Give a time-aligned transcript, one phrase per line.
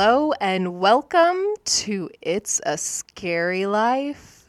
[0.00, 4.46] Hello and welcome to It's a Scary Life.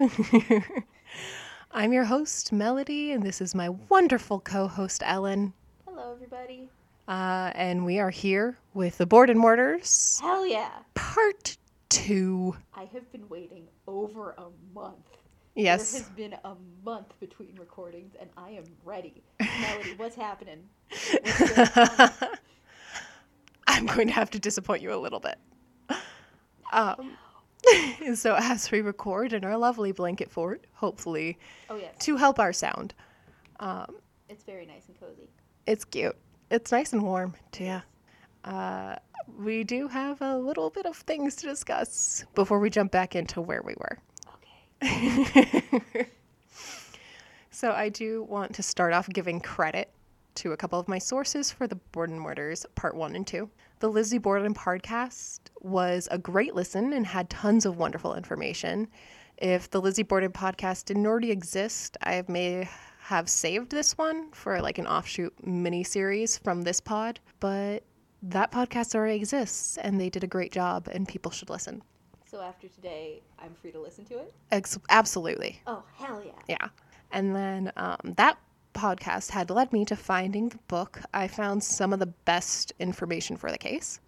[1.70, 5.52] I'm your host, Melody, and this is my wonderful co host, Ellen.
[5.86, 6.70] Hello, everybody.
[7.06, 10.70] Uh, and we are here with the Borden Murders, Hell yeah.
[10.94, 11.58] part
[11.90, 12.56] two.
[12.72, 15.18] I have been waiting over a month.
[15.56, 15.92] Yes.
[15.92, 16.54] There has been a
[16.86, 19.22] month between recordings, and I am ready.
[19.60, 20.60] Melody, what's happening?
[21.12, 22.38] What's?
[23.78, 25.36] I'm going to have to disappoint you a little bit.
[26.72, 27.12] Um,
[28.14, 31.38] so, as we record in our lovely blanket fort, hopefully
[31.70, 31.94] Oh, yes.
[32.00, 32.92] to help our sound,
[34.28, 35.28] It's very nice and cozy.
[35.66, 36.16] it's cute.
[36.50, 37.64] It's nice and warm, too.
[37.64, 37.80] Yeah.
[38.44, 38.96] Uh,
[39.38, 43.40] we do have a little bit of things to discuss before we jump back into
[43.40, 43.98] where we were.
[44.82, 46.06] Okay.
[47.50, 49.90] So I do want to start off giving credit
[50.36, 53.50] to a couple of my sources for the Borden Murders Part 1 and 2.
[53.80, 58.88] The Lizzie Borden podcast was a great listen and had tons of wonderful information.
[59.36, 64.60] If the Lizzie Borden podcast didn't already exist, I may have saved this one for
[64.60, 67.84] like an offshoot mini series from this pod, but
[68.20, 71.80] that podcast already exists and they did a great job and people should listen.
[72.28, 74.34] So after today, I'm free to listen to it?
[74.50, 75.62] Ex- absolutely.
[75.68, 76.32] Oh, hell yeah.
[76.48, 76.68] Yeah.
[77.12, 78.38] And then um, that
[78.78, 81.00] podcast had led me to finding the book.
[81.12, 84.00] I found some of the best information for the case.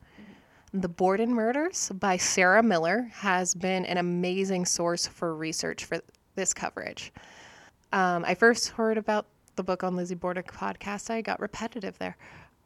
[0.72, 5.98] The Borden Murders by Sarah Miller has been an amazing source for research for
[6.36, 7.12] this coverage.
[7.92, 11.10] Um, I first heard about the book on Lizzie Borden podcast.
[11.10, 12.16] I got repetitive there.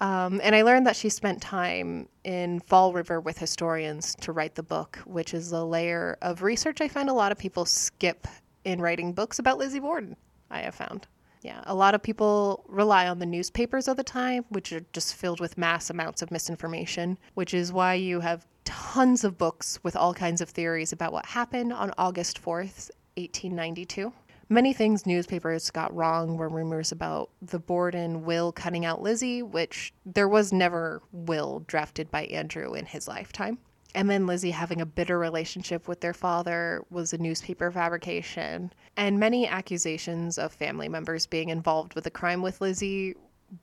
[0.00, 4.55] Um, and I learned that she spent time in Fall River with historians to write
[4.55, 8.27] the book, which is a layer of research I find a lot of people skip
[8.64, 10.16] in writing books about Lizzie Borden,
[10.50, 11.06] I have found.
[11.44, 15.14] Yeah, a lot of people rely on the newspapers of the time, which are just
[15.14, 19.94] filled with mass amounts of misinformation, which is why you have tons of books with
[19.94, 24.10] all kinds of theories about what happened on August 4th, 1892.
[24.48, 29.92] Many things newspapers got wrong were rumors about the Borden will cutting out Lizzie, which
[30.06, 33.58] there was never will drafted by Andrew in his lifetime.
[33.94, 38.72] Emma and Lizzie having a bitter relationship with their father was a newspaper fabrication.
[38.96, 43.14] And many accusations of family members being involved with the crime with Lizzie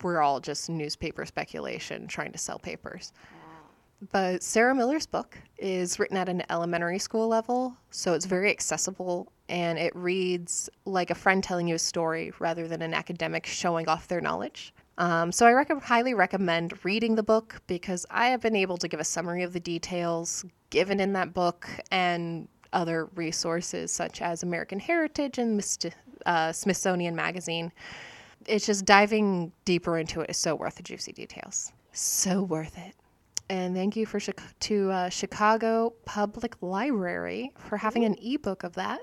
[0.02, 3.12] were all just newspaper speculation trying to sell papers.
[4.12, 9.32] But Sarah Miller's book is written at an elementary school level, so it's very accessible
[9.48, 13.88] and it reads like a friend telling you a story rather than an academic showing
[13.88, 14.74] off their knowledge.
[15.02, 18.88] Um, so I rec- highly recommend reading the book because I have been able to
[18.88, 24.44] give a summary of the details given in that book and other resources such as
[24.44, 25.60] American Heritage and
[26.28, 27.72] uh, Smithsonian Magazine.
[28.46, 31.74] It's just diving deeper into it is so worth the juicy details.
[31.94, 32.94] So worth it.
[33.50, 39.00] And thank you for to uh, Chicago Public Library for having an ebook of that.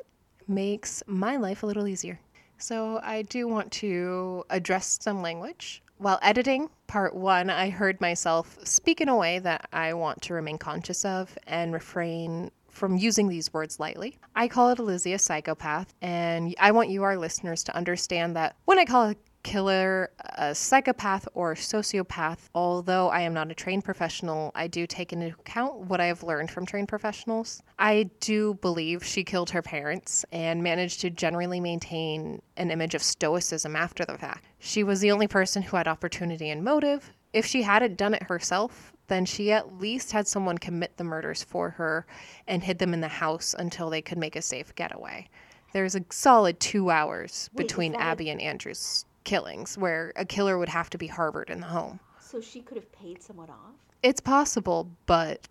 [0.47, 2.21] Makes my life a little easier.
[2.57, 5.83] So I do want to address some language.
[5.99, 10.35] While editing part one, I heard myself speak in a way that I want to
[10.35, 14.17] remain conscious of and refrain from using these words lightly.
[14.37, 18.55] I call it Lizzie a psychopath, and I want you, our listeners, to understand that
[18.65, 23.85] when I call a killer a psychopath or sociopath, although I am not a trained
[23.85, 27.63] professional, I do take into account what I have learned from trained professionals.
[27.79, 33.03] I do believe she killed her parents and managed to generally maintain an image of
[33.03, 34.45] stoicism after the fact.
[34.59, 37.13] She was the only person who had opportunity and motive.
[37.33, 41.43] If she hadn't done it herself, then she at least had someone commit the murders
[41.43, 42.07] for her
[42.47, 45.29] and hid them in the house until they could make a safe getaway.
[45.73, 50.71] There's a solid two hours Wait, between Abby and Andrew's killings where a killer would
[50.71, 52.01] have to be harbored in the home.
[52.19, 53.75] So she could have paid someone off?
[54.03, 55.47] It's possible, but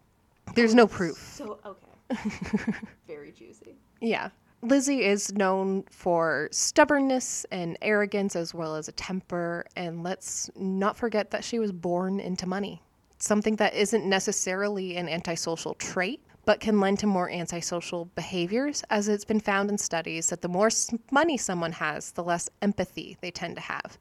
[0.55, 1.17] there's no proof.
[1.17, 2.29] So, okay.
[3.07, 3.75] very juicy.
[4.01, 4.29] Yeah.
[4.63, 10.97] Lizzie is known for stubbornness and arrogance as well as a temper, and let's not
[10.97, 12.81] forget that she was born into money.
[13.19, 19.09] Something that isn't necessarily an antisocial trait, but can lend to more antisocial behaviors, as
[19.09, 20.69] it's been found in studies that the more
[21.11, 23.97] money someone has, the less empathy they tend to have.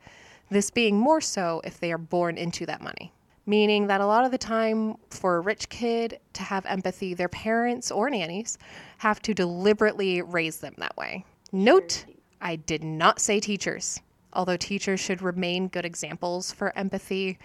[0.48, 3.12] This being more so if they are born into that money.
[3.46, 7.28] Meaning that a lot of the time, for a rich kid to have empathy, their
[7.28, 8.58] parents or nannies
[8.98, 11.24] have to deliberately raise them that way.
[11.50, 12.04] Note,
[12.40, 14.00] I did not say teachers.
[14.32, 17.38] Although teachers should remain good examples for empathy,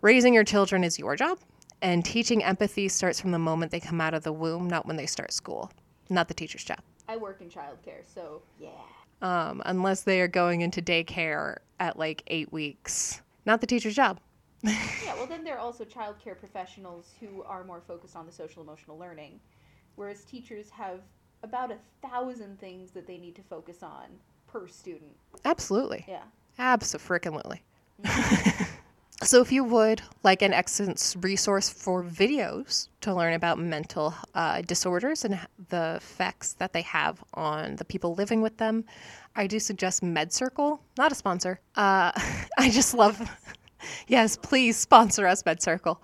[0.00, 1.40] raising your children is your job,
[1.82, 4.96] and teaching empathy starts from the moment they come out of the womb, not when
[4.96, 5.70] they start school.
[6.08, 6.78] Not the teacher's job.
[7.08, 8.68] I work in childcare, so yeah.
[9.22, 13.22] Um, unless they are going into daycare at like eight weeks.
[13.44, 14.20] Not the teacher's job.
[15.04, 18.62] Yeah, well, then there are also childcare professionals who are more focused on the social
[18.62, 19.38] emotional learning,
[19.94, 21.00] whereas teachers have
[21.44, 24.06] about a thousand things that they need to focus on
[24.48, 25.14] per student.
[25.44, 26.04] Absolutely.
[26.08, 26.22] Yeah.
[26.58, 27.62] Absolutely.
[29.26, 34.62] so, if you would like an excellent resource for videos to learn about mental uh,
[34.62, 35.38] disorders and
[35.68, 38.84] the effects that they have on the people living with them,
[39.34, 40.78] I do suggest MedCircle.
[40.96, 41.60] Not a sponsor.
[41.74, 42.12] Uh,
[42.58, 43.20] I just love.
[44.06, 45.98] yes, please sponsor us, MedCircle.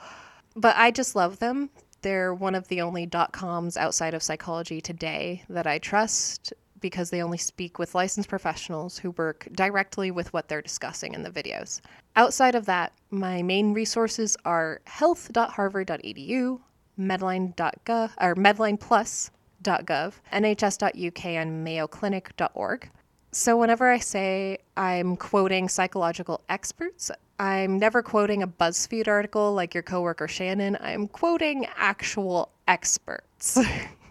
[0.57, 1.71] But I just love them.
[2.03, 7.09] They're one of the only dot coms outside of psychology today that I trust because
[7.09, 11.31] they only speak with licensed professionals who work directly with what they're discussing in the
[11.31, 11.81] videos.
[12.17, 16.61] Outside of that, my main resources are health.harvard.edu,
[16.99, 22.91] medline.gov or medlineplus.gov, nhs.uk and mayoclinic.org.
[23.35, 29.73] So whenever I say I'm quoting psychological experts, I'm never quoting a BuzzFeed article like
[29.73, 30.77] your coworker Shannon.
[30.81, 33.59] I'm quoting actual experts.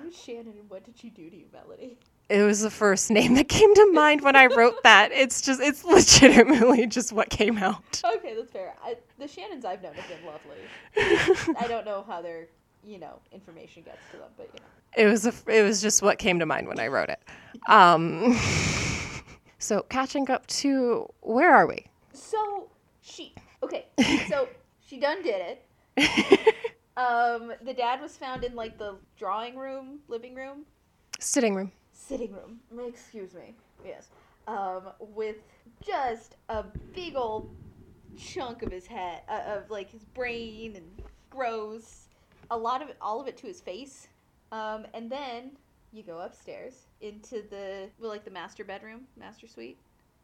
[0.00, 1.98] Who is Shannon and what did she do to you, Melody?
[2.28, 5.12] it was the first name that came to mind when I wrote that.
[5.12, 8.02] It's just it's legitimately just what came out.
[8.04, 8.74] Okay, that's fair.
[8.82, 11.54] I, the Shannons I've known have been lovely.
[11.58, 12.46] I don't know how their,
[12.84, 15.04] you know, information gets to them, but you know.
[15.04, 17.20] It was a, it was just what came to mind when I wrote it.
[17.68, 18.38] Um,
[19.58, 21.86] so catching up to where are we?
[22.12, 22.68] So
[23.02, 23.86] she okay.
[24.28, 24.48] So
[24.84, 25.58] she done did
[25.96, 26.54] it.
[26.96, 30.64] Um, the dad was found in like the drawing room, living room,
[31.18, 31.72] Sitting room.
[31.92, 32.60] sitting room.
[32.88, 33.54] Excuse me.
[33.84, 34.08] Yes.
[34.46, 35.36] Um, with
[35.84, 36.64] just a
[36.94, 37.54] big old
[38.16, 40.86] chunk of his head, uh, of like his brain and
[41.30, 42.08] gross.
[42.50, 44.08] A lot of it, all of it to his face.
[44.52, 45.50] Um, and then
[45.92, 49.78] you go upstairs into the well, like the master bedroom, master suite,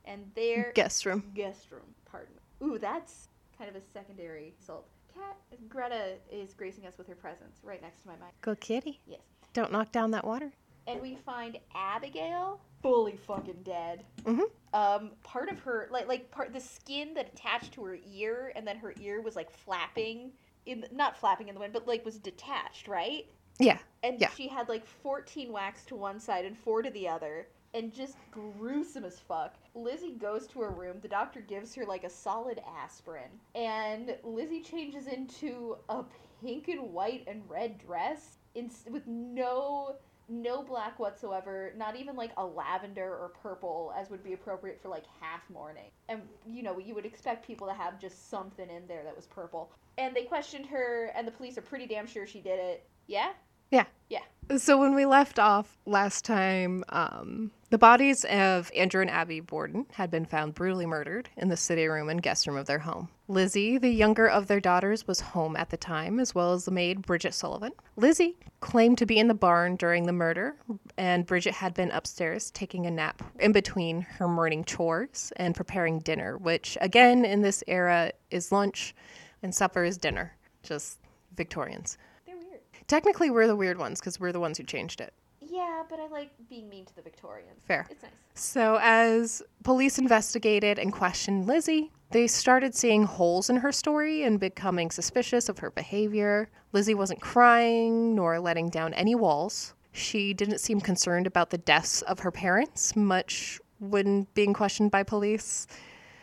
[0.05, 1.25] and there Guest room.
[1.35, 1.83] guest room.
[2.11, 2.67] Pardon me.
[2.67, 3.29] Ooh, that's
[3.59, 4.87] kind of a secondary assault.
[5.15, 5.37] Cat
[5.69, 8.41] Greta is gracing us with her presence right next to my mic.
[8.41, 9.01] Go kitty.
[9.07, 9.21] Yes.
[9.53, 10.51] Don't knock down that water.
[10.87, 14.05] And we find Abigail fully fucking dead.
[14.25, 14.43] Mm-hmm.
[14.75, 18.67] Um, part of her like like part the skin that attached to her ear, and
[18.67, 20.33] then her ear was like flapping
[20.67, 23.27] in not flapping in the wind, but like was detached, right?
[23.59, 23.79] Yeah.
[24.03, 24.31] And Yeah.
[24.31, 28.17] she had like 14 whacks to one side and four to the other, and just
[28.31, 29.55] gruesome as fuck.
[29.75, 30.97] Lizzie goes to her room.
[31.01, 36.05] The doctor gives her like a solid aspirin, and Lizzie changes into a
[36.43, 39.97] pink and white and red dress in, with no
[40.29, 44.89] no black whatsoever, not even like a lavender or purple as would be appropriate for
[44.89, 45.91] like half mourning.
[46.09, 49.27] And you know, you would expect people to have just something in there that was
[49.27, 49.73] purple.
[49.99, 52.85] And they questioned her and the police are pretty damn sure she did it.
[53.07, 53.33] Yeah?
[53.71, 53.85] Yeah.
[54.09, 54.23] Yeah.
[54.57, 59.87] So when we left off last time, um, the bodies of Andrew and Abby Borden
[59.93, 63.09] had been found brutally murdered in the city room and guest room of their home.
[63.29, 66.71] Lizzie, the younger of their daughters, was home at the time, as well as the
[66.71, 67.73] maid Bridget Sullivan.
[67.97, 70.55] Lizzie claimed to be in the barn during the murder,
[70.99, 75.99] and Bridget had been upstairs taking a nap in between her morning chores and preparing
[76.01, 78.95] dinner, which, again, in this era is lunch
[79.43, 80.37] and supper is dinner.
[80.63, 80.99] Just
[81.37, 81.97] Victorians.
[82.27, 82.61] They're weird.
[82.87, 85.15] Technically, we're the weird ones because we're the ones who changed it.
[85.53, 87.61] Yeah, but I like being mean to the Victorians.
[87.67, 87.87] Fair.
[87.91, 88.13] It's nice.
[88.33, 94.41] So, as police investigated and questioned Lizzie, they started seeing holes in her story and
[94.41, 96.49] becoming suspicious of her behavior.
[96.73, 99.75] Lizzie wasn't crying nor letting down any walls.
[99.93, 105.03] She didn't seem concerned about the deaths of her parents, much when being questioned by
[105.03, 105.67] police.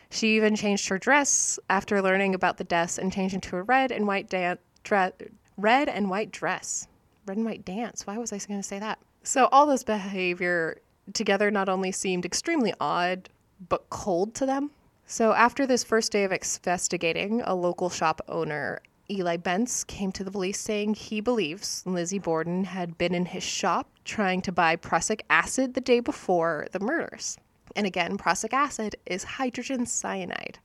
[0.09, 3.91] She even changed her dress after learning about the deaths and changed into a red
[3.91, 5.13] and white dan- dre-
[5.55, 6.87] red and white dress.
[7.27, 8.07] Red and white dance.
[8.07, 8.97] Why was I going to say that?
[9.23, 10.81] So all this behavior
[11.13, 13.29] together not only seemed extremely odd,
[13.67, 14.71] but cold to them.
[15.05, 20.23] So after this first day of investigating, a local shop owner, Eli Bence, came to
[20.23, 24.75] the police saying he believes Lizzie Borden had been in his shop trying to buy
[24.75, 27.37] prussic acid the day before the murders.
[27.75, 30.59] And again, prussic acid is hydrogen cyanide,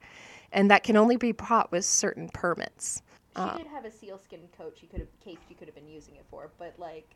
[0.51, 3.01] and that can only be bought with certain permits.
[3.35, 3.57] She Uh.
[3.57, 6.25] did have a sealskin coat she could have case she could have been using it
[6.29, 7.07] for, but like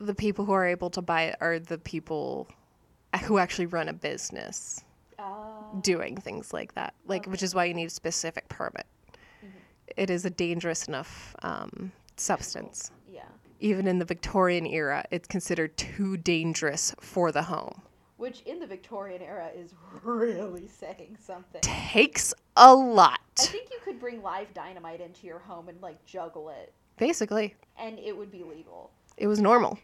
[0.00, 2.48] The people who are able to buy it are the people
[3.24, 4.82] who actually run a business
[5.18, 5.24] uh,
[5.82, 6.94] doing things like that.
[7.06, 8.86] Like, which is why you need a specific permit.
[9.96, 12.90] It is a dangerous enough um, substance.
[13.12, 13.22] yeah.
[13.58, 17.82] Even in the Victorian era, it's considered too dangerous for the home.
[18.16, 21.60] Which in the Victorian era is really saying something.
[21.60, 26.02] Takes a lot, I think you could bring live dynamite into your home and like
[26.06, 27.54] juggle it basically.
[27.78, 28.92] and it would be legal.
[29.16, 29.78] It was normal.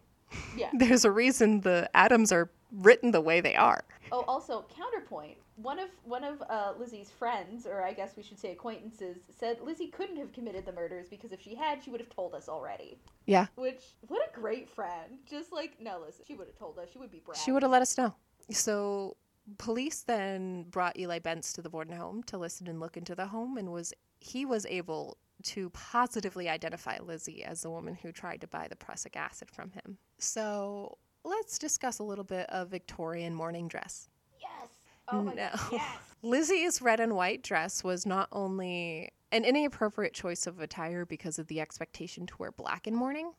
[0.56, 0.70] Yeah.
[0.74, 3.84] There's a reason the atoms are written the way they are.
[4.12, 5.36] Oh, also counterpoint.
[5.56, 9.58] One of one of uh, Lizzie's friends, or I guess we should say acquaintances, said
[9.62, 12.48] Lizzie couldn't have committed the murders because if she had, she would have told us
[12.48, 12.98] already.
[13.24, 13.46] Yeah.
[13.56, 15.18] Which what a great friend.
[15.28, 16.88] Just like no, listen, she would have told us.
[16.92, 17.42] She would be bragging.
[17.42, 18.14] She would have let us know.
[18.50, 19.16] So
[19.58, 23.26] police then brought Eli Bence to the Borden home to listen and look into the
[23.26, 25.16] home and was he was able
[25.46, 29.70] to positively identify Lizzie as the woman who tried to buy the prussic acid from
[29.70, 29.98] him.
[30.18, 34.08] So let's discuss a little bit of Victorian mourning dress.
[34.40, 34.68] Yes.
[35.08, 35.50] Oh my No.
[35.52, 35.68] god.
[35.72, 35.98] Yes.
[36.22, 41.46] Lizzie's red and white dress was not only an inappropriate choice of attire because of
[41.46, 43.32] the expectation to wear black in mourning.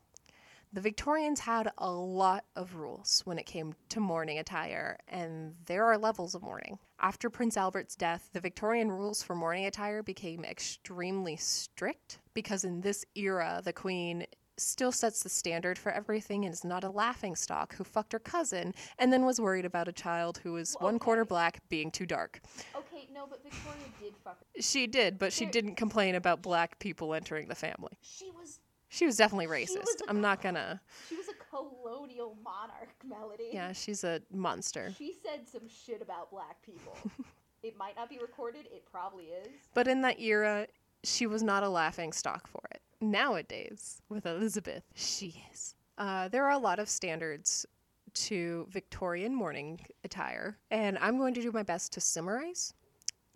[0.72, 5.84] The Victorians had a lot of rules when it came to mourning attire, and there
[5.86, 6.78] are levels of mourning.
[7.00, 12.80] After Prince Albert's death, the Victorian rules for mourning attire became extremely strict because in
[12.80, 14.26] this era, the Queen
[14.56, 18.18] still sets the standard for everything and is not a laughing stock who fucked her
[18.18, 21.92] cousin and then was worried about a child who was Well, one quarter black being
[21.92, 22.40] too dark.
[22.74, 24.36] Okay, no, but Victoria did fuck.
[24.56, 24.60] Her.
[24.60, 27.92] She did, but she didn't complain about black people entering the family.
[28.02, 30.04] She was She was definitely She was racist.
[30.04, 30.80] a I'm not gonna.
[31.08, 33.50] she was colonial monarch, Melody.
[33.52, 34.92] Yeah, she's a monster.
[34.96, 36.96] She said some shit about black people.
[37.62, 38.66] it might not be recorded.
[38.66, 39.48] It probably is.
[39.74, 40.66] But in that era,
[41.04, 42.80] she was not a laughing stock for it.
[43.00, 45.74] Nowadays, with Elizabeth, she is.
[45.96, 47.66] Uh, there are a lot of standards
[48.14, 52.74] to Victorian mourning attire, and I'm going to do my best to summarize.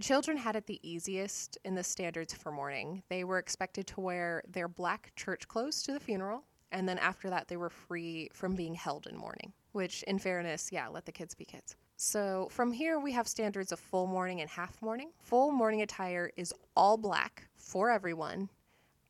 [0.00, 3.02] Children had it the easiest in the standards for mourning.
[3.09, 7.31] They were expected to wear their black church clothes to the funeral, and then after
[7.31, 11.12] that, they were free from being held in mourning, which, in fairness, yeah, let the
[11.12, 11.76] kids be kids.
[11.97, 15.11] So from here, we have standards of full mourning and half mourning.
[15.21, 18.49] Full mourning attire is all black for everyone,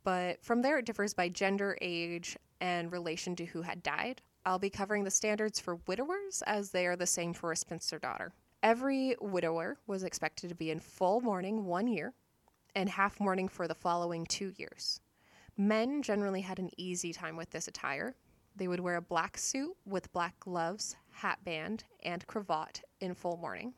[0.04, 4.21] but from there, it differs by gender, age, and relation to who had died.
[4.45, 7.99] I'll be covering the standards for widowers as they are the same for a spinster
[7.99, 8.33] daughter.
[8.62, 12.12] Every widower was expected to be in full mourning one year
[12.75, 15.00] and half mourning for the following two years.
[15.56, 18.14] Men generally had an easy time with this attire.
[18.56, 23.37] They would wear a black suit with black gloves, hat band, and cravat in full
[23.37, 23.75] mourning.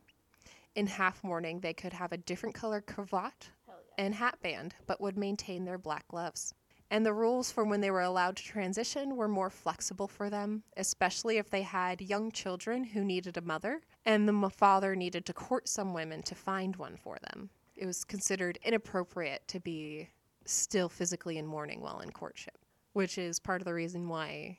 [0.75, 3.75] In half mourning, they could have a different color cravat yeah.
[3.99, 6.55] and hat band, but would maintain their black gloves.
[6.91, 10.63] And the rules for when they were allowed to transition were more flexible for them,
[10.77, 15.33] especially if they had young children who needed a mother, and the father needed to
[15.33, 17.51] court some women to find one for them.
[17.75, 20.11] It was considered inappropriate to be
[20.45, 22.59] still physically in mourning while in courtship,
[22.93, 24.59] which is part of the reason why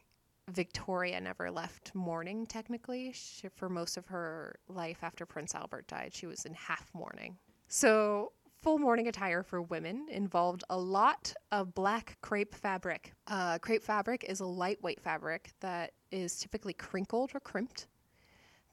[0.49, 3.11] Victoria never left mourning, technically.
[3.13, 7.37] She, for most of her life after Prince Albert died, she was in half mourning.
[7.67, 13.13] So, full mourning attire for women involved a lot of black crepe fabric.
[13.27, 17.87] Uh, crepe fabric is a lightweight fabric that is typically crinkled or crimped.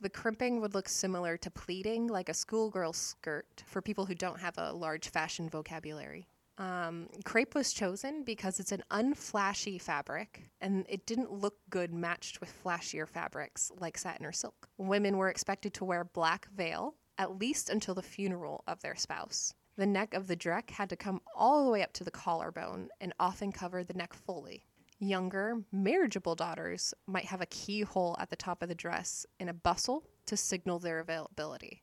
[0.00, 4.40] The crimping would look similar to pleating, like a schoolgirl skirt, for people who don't
[4.40, 6.26] have a large fashion vocabulary.
[6.58, 12.40] Um, crepe was chosen because it's an unflashy fabric and it didn't look good matched
[12.40, 14.68] with flashier fabrics like satin or silk.
[14.76, 19.54] Women were expected to wear black veil at least until the funeral of their spouse.
[19.76, 22.90] The neck of the dress had to come all the way up to the collarbone
[23.00, 24.66] and often cover the neck fully.
[24.98, 29.54] Younger, marriageable daughters might have a keyhole at the top of the dress and a
[29.54, 31.82] bustle to signal their availability.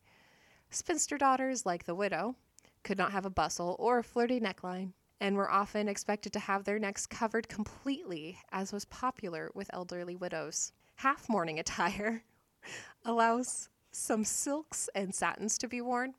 [0.69, 2.35] Spinster daughters, like the widow,
[2.83, 6.63] could not have a bustle or a flirty neckline and were often expected to have
[6.63, 10.71] their necks covered completely, as was popular with elderly widows.
[10.95, 12.23] Half mourning attire
[13.05, 16.13] allows some silks and satins to be worn,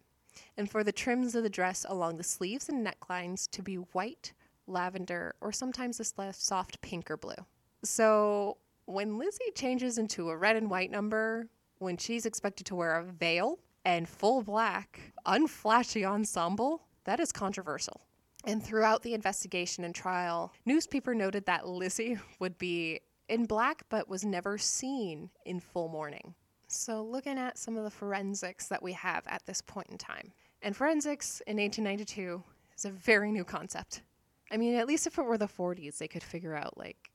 [0.56, 4.32] and for the trims of the dress along the sleeves and necklines to be white,
[4.66, 7.34] lavender, or sometimes a soft pink or blue.
[7.82, 11.48] So when Lizzie changes into a red and white number,
[11.78, 18.02] when she's expected to wear a veil and full black, unflashy ensemble, that is controversial.
[18.44, 24.08] And throughout the investigation and trial, newspaper noted that Lizzie would be in black but
[24.08, 26.34] was never seen in full mourning.
[26.68, 30.32] So, looking at some of the forensics that we have at this point in time,
[30.62, 32.42] and forensics in 1892
[32.76, 34.02] is a very new concept.
[34.52, 37.10] I mean, at least if it were the 40s, they could figure out like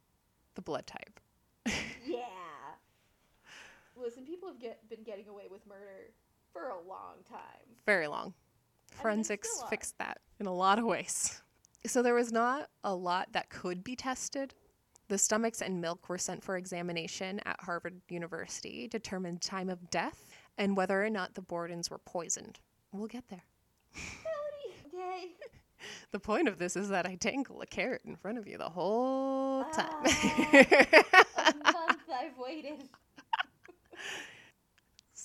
[0.56, 1.20] the blood type.
[2.06, 2.22] Yeah.
[3.96, 6.12] Listen, people have get, been getting away with murder
[6.56, 7.76] for a long time.
[7.86, 8.34] Very long.
[8.92, 11.42] Forensics fixed that in a lot of ways.
[11.86, 14.54] So there was not a lot that could be tested.
[15.10, 20.30] The stomachs and milk were sent for examination at Harvard University, determined time of death,
[20.58, 22.60] and whether or not the Bordens were poisoned.
[22.92, 23.44] We'll get there.
[26.12, 28.70] The point of this is that I dangle a carrot in front of you the
[28.70, 30.04] whole time.
[30.04, 32.90] Ah, a month I've waited.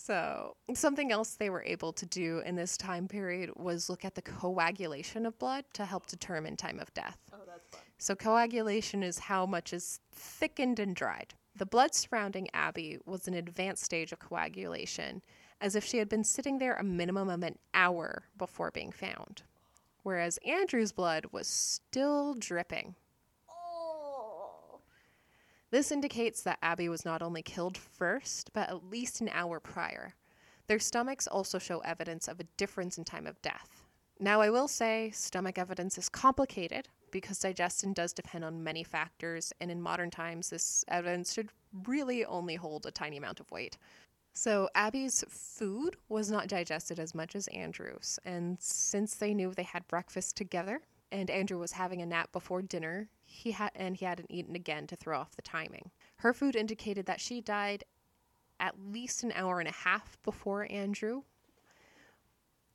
[0.03, 4.15] So, something else they were able to do in this time period was look at
[4.15, 7.19] the coagulation of blood to help determine time of death.
[7.35, 7.81] Oh, that's fun.
[7.99, 11.35] So, coagulation is how much is thickened and dried.
[11.55, 15.21] The blood surrounding Abby was an advanced stage of coagulation,
[15.61, 19.43] as if she had been sitting there a minimum of an hour before being found.
[20.03, 22.95] Whereas Andrew's blood was still dripping.
[25.71, 30.15] This indicates that Abby was not only killed first, but at least an hour prior.
[30.67, 33.85] Their stomachs also show evidence of a difference in time of death.
[34.19, 39.53] Now, I will say stomach evidence is complicated because digestion does depend on many factors,
[39.61, 41.51] and in modern times, this evidence should
[41.87, 43.79] really only hold a tiny amount of weight.
[44.35, 49.63] So, Abby's food was not digested as much as Andrew's, and since they knew they
[49.65, 54.05] had breakfast together, and Andrew was having a nap before dinner, he had and he
[54.05, 55.91] hadn't eaten again to throw off the timing.
[56.17, 57.85] Her food indicated that she died
[58.59, 61.23] at least an hour and a half before Andrew,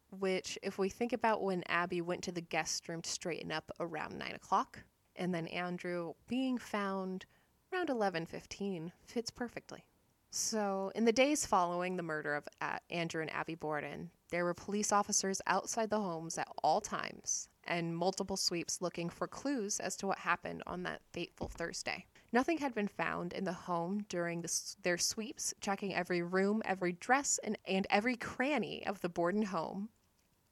[0.09, 3.69] which, if we think about when Abby went to the guest room to straighten up
[3.79, 4.83] around nine o'clock,
[5.17, 7.25] and then Andrew being found
[7.73, 9.83] around eleven fifteen, fits perfectly.
[10.31, 14.53] So, in the days following the murder of uh, Andrew and Abby Borden, there were
[14.53, 19.95] police officers outside the homes at all times and multiple sweeps looking for clues as
[19.97, 22.05] to what happened on that fateful Thursday.
[22.31, 26.91] Nothing had been found in the home during the, their sweeps, checking every room, every
[26.91, 29.89] dress, and, and every cranny of the Borden home,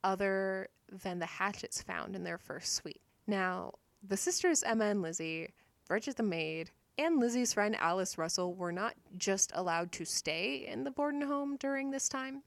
[0.03, 3.01] other than the hatchets found in their first sweep.
[3.27, 5.49] Now, the sisters Emma and Lizzie,
[5.87, 10.83] Bridget the maid, and Lizzie's friend Alice Russell were not just allowed to stay in
[10.83, 12.43] the Borden home during this time,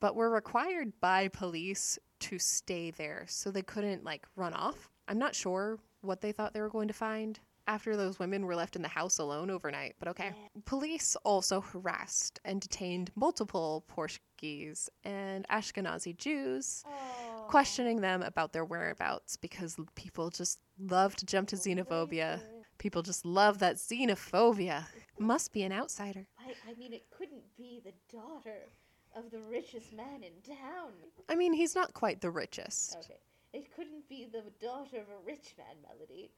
[0.00, 4.88] but were required by police to stay there so they couldn't like run off.
[5.08, 8.54] I'm not sure what they thought they were going to find after those women were
[8.54, 10.32] left in the house alone overnight, but okay.
[10.66, 17.46] Police also harassed and detained multiple Portuguese and Ashkenazi Jews Oh.
[17.48, 22.40] questioning them about their whereabouts because people just love to jump to xenophobia.
[22.76, 24.84] People just love that xenophobia.
[25.18, 26.26] Must be an outsider.
[26.38, 28.68] I, I mean, it couldn't be the daughter
[29.16, 30.92] of the richest man in town.
[31.28, 32.96] I mean, he's not quite the richest.
[33.04, 33.18] Okay.
[33.52, 36.30] It couldn't be the daughter of a rich man, Melody.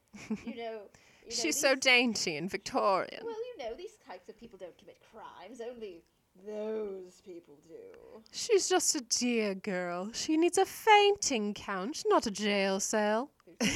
[0.44, 0.62] You know.
[0.62, 0.82] You know
[1.30, 3.22] She's so dainty and Victorian.
[3.24, 5.60] Well, you know, these types of people don't commit crimes.
[5.60, 6.02] Only
[6.46, 8.20] those people do.
[8.30, 10.10] She's just a dear girl.
[10.12, 13.30] She needs a fainting couch, not a jail cell.
[13.60, 13.68] you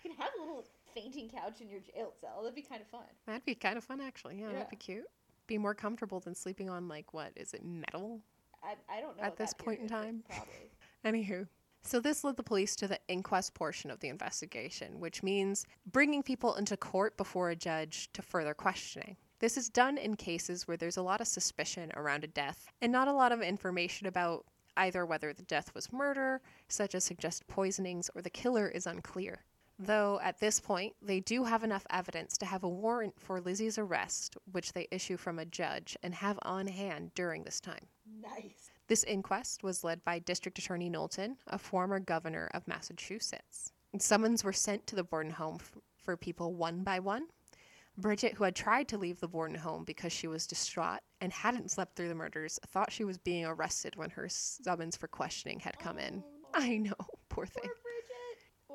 [0.00, 2.40] can have a little fainting couch in your jail cell.
[2.42, 3.02] That'd be kind of fun.
[3.26, 4.36] That'd be kind of fun, actually.
[4.40, 4.52] Yeah, Yeah.
[4.52, 5.06] that'd be cute.
[5.46, 7.32] Be more comfortable than sleeping on, like, what?
[7.36, 8.20] Is it metal?
[8.62, 10.24] I, I don't know At this point in time.
[10.28, 10.70] Probably.
[11.04, 11.46] Anywho.
[11.82, 16.22] So, this led the police to the inquest portion of the investigation, which means bringing
[16.22, 19.16] people into court before a judge to further questioning.
[19.38, 22.90] This is done in cases where there's a lot of suspicion around a death and
[22.90, 27.46] not a lot of information about either whether the death was murder, such as suggest
[27.46, 29.44] poisonings, or the killer is unclear.
[29.78, 33.76] Though at this point, they do have enough evidence to have a warrant for Lizzie's
[33.76, 37.86] arrest, which they issue from a judge and have on hand during this time.
[38.22, 38.70] Nice.
[38.88, 43.72] This inquest was led by District Attorney Knowlton, a former governor of Massachusetts.
[43.98, 47.26] Summons were sent to the Borden home f- for people one by one.
[47.98, 51.70] Bridget, who had tried to leave the Borden home because she was distraught and hadn't
[51.70, 55.78] slept through the murders, thought she was being arrested when her summons for questioning had
[55.78, 56.22] come in.
[56.44, 56.94] Oh, I know,
[57.28, 57.70] poor Poor thing.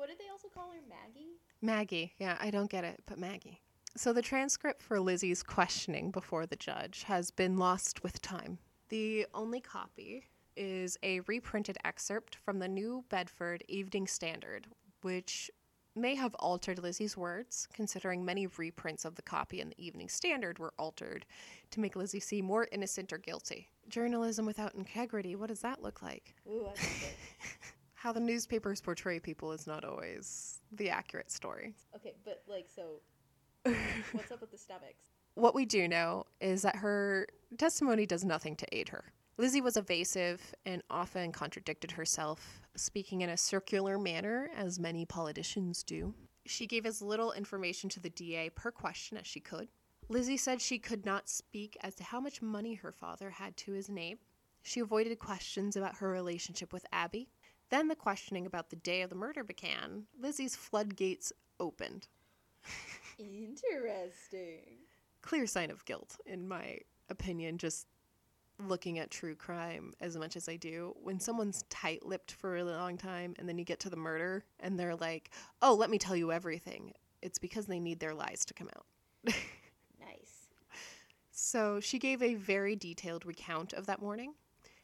[0.02, 1.38] What did they also call her, Maggie?
[1.60, 3.60] Maggie, yeah, I don't get it, but Maggie.
[3.96, 8.58] So the transcript for Lizzie's questioning before the judge has been lost with time.
[8.88, 10.24] The only copy
[10.56, 14.66] is a reprinted excerpt from the New Bedford Evening Standard,
[15.02, 15.52] which
[15.94, 20.58] may have altered Lizzie's words, considering many reprints of the copy in the Evening Standard
[20.58, 21.24] were altered
[21.70, 23.68] to make Lizzie seem more innocent or guilty.
[23.88, 26.34] Journalism without integrity, what does that look like?
[26.50, 27.16] Ooh, I like it.
[28.02, 31.76] How the newspapers portray people is not always the accurate story.
[31.94, 33.00] Okay, but like, so
[34.10, 35.12] what's up with the stomachs?
[35.34, 39.12] What we do know is that her testimony does nothing to aid her.
[39.38, 45.84] Lizzie was evasive and often contradicted herself, speaking in a circular manner, as many politicians
[45.84, 46.12] do.
[46.44, 49.68] She gave as little information to the DA per question as she could.
[50.08, 53.70] Lizzie said she could not speak as to how much money her father had to
[53.70, 54.18] his name.
[54.64, 57.28] She avoided questions about her relationship with Abby.
[57.72, 60.04] Then the questioning about the day of the murder began.
[60.20, 62.06] Lizzie's floodgates opened.
[63.18, 64.76] Interesting.
[65.22, 67.86] clear sign of guilt, in my opinion, just
[68.58, 70.94] looking at true crime as much as I do.
[71.02, 74.44] When someone's tight lipped for a long time and then you get to the murder
[74.60, 75.30] and they're like,
[75.62, 78.84] oh, let me tell you everything, it's because they need their lies to come out.
[79.98, 80.48] Nice.
[81.30, 84.34] So she gave a very detailed recount of that morning,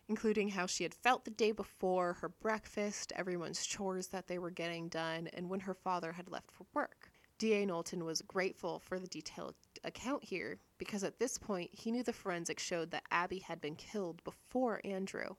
[0.09, 4.51] including how she had felt the day before, her breakfast, everyone's chores that they were
[4.51, 7.11] getting done, and when her father had left for work.
[7.39, 7.65] D.A.
[7.65, 12.13] Knowlton was grateful for the detailed account here because at this point he knew the
[12.13, 15.37] forensics showed that Abby had been killed before Andrew,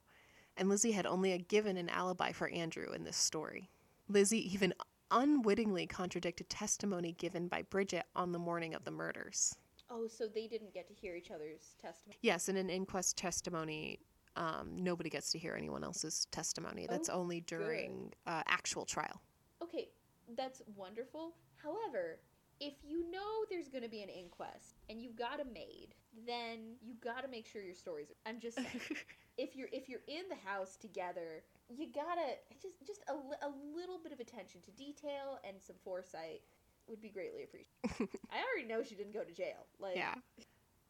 [0.55, 3.69] and Lizzie had only given an alibi for Andrew in this story.
[4.07, 4.73] Lizzie even
[5.11, 9.55] unwittingly contradicted testimony given by Bridget on the morning of the murders.
[9.89, 12.17] Oh, so they didn't get to hear each other's testimony.
[12.21, 13.99] Yes, in an inquest testimony,
[14.35, 16.87] um, nobody gets to hear anyone else's testimony.
[16.89, 19.21] That's Oh, only during uh, actual trial.
[19.61, 19.89] Okay,
[20.37, 21.33] that's wonderful.
[21.61, 22.19] However,
[22.59, 25.95] if you know there's going to be an inquest and you've got a maid,
[26.27, 28.11] then you got to make sure your stories.
[28.25, 28.69] I'm just saying,
[29.37, 33.49] if you're if you're in the house together, you gotta just just a, li- a
[33.75, 36.41] little bit of attention to detail and some foresight
[36.87, 38.17] would be greatly appreciated.
[38.31, 39.67] I already know she didn't go to jail.
[39.79, 40.15] Like, Yeah.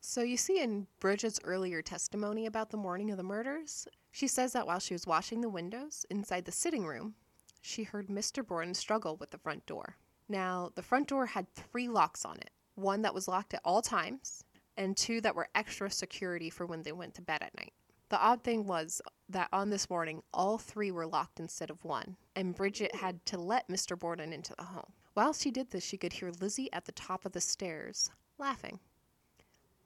[0.02, 4.54] So you see in Bridget's earlier testimony about the morning of the murders, she says
[4.54, 7.16] that while she was washing the windows inside the sitting room,
[7.62, 8.46] she heard Mr.
[8.46, 9.98] Borden struggle with the front door.
[10.30, 13.82] Now, the front door had three locks on it one that was locked at all
[13.82, 14.46] times,
[14.78, 17.74] and two that were extra security for when they went to bed at night.
[18.08, 22.16] The odd thing was that on this morning, all three were locked instead of one,
[22.38, 24.00] and Bridget had to let Mr.
[24.00, 24.94] Borden into the home.
[25.14, 28.80] While she did this, she could hear Lizzie at the top of the stairs laughing.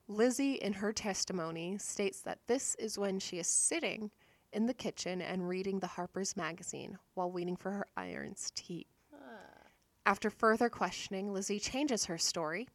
[0.07, 4.11] Lizzie, in her testimony, states that this is when she is sitting
[4.51, 8.87] in the kitchen and reading the Harper's magazine while waiting for her irons to heat.
[9.13, 9.67] Ah.
[10.05, 12.67] After further questioning, Lizzie changes her story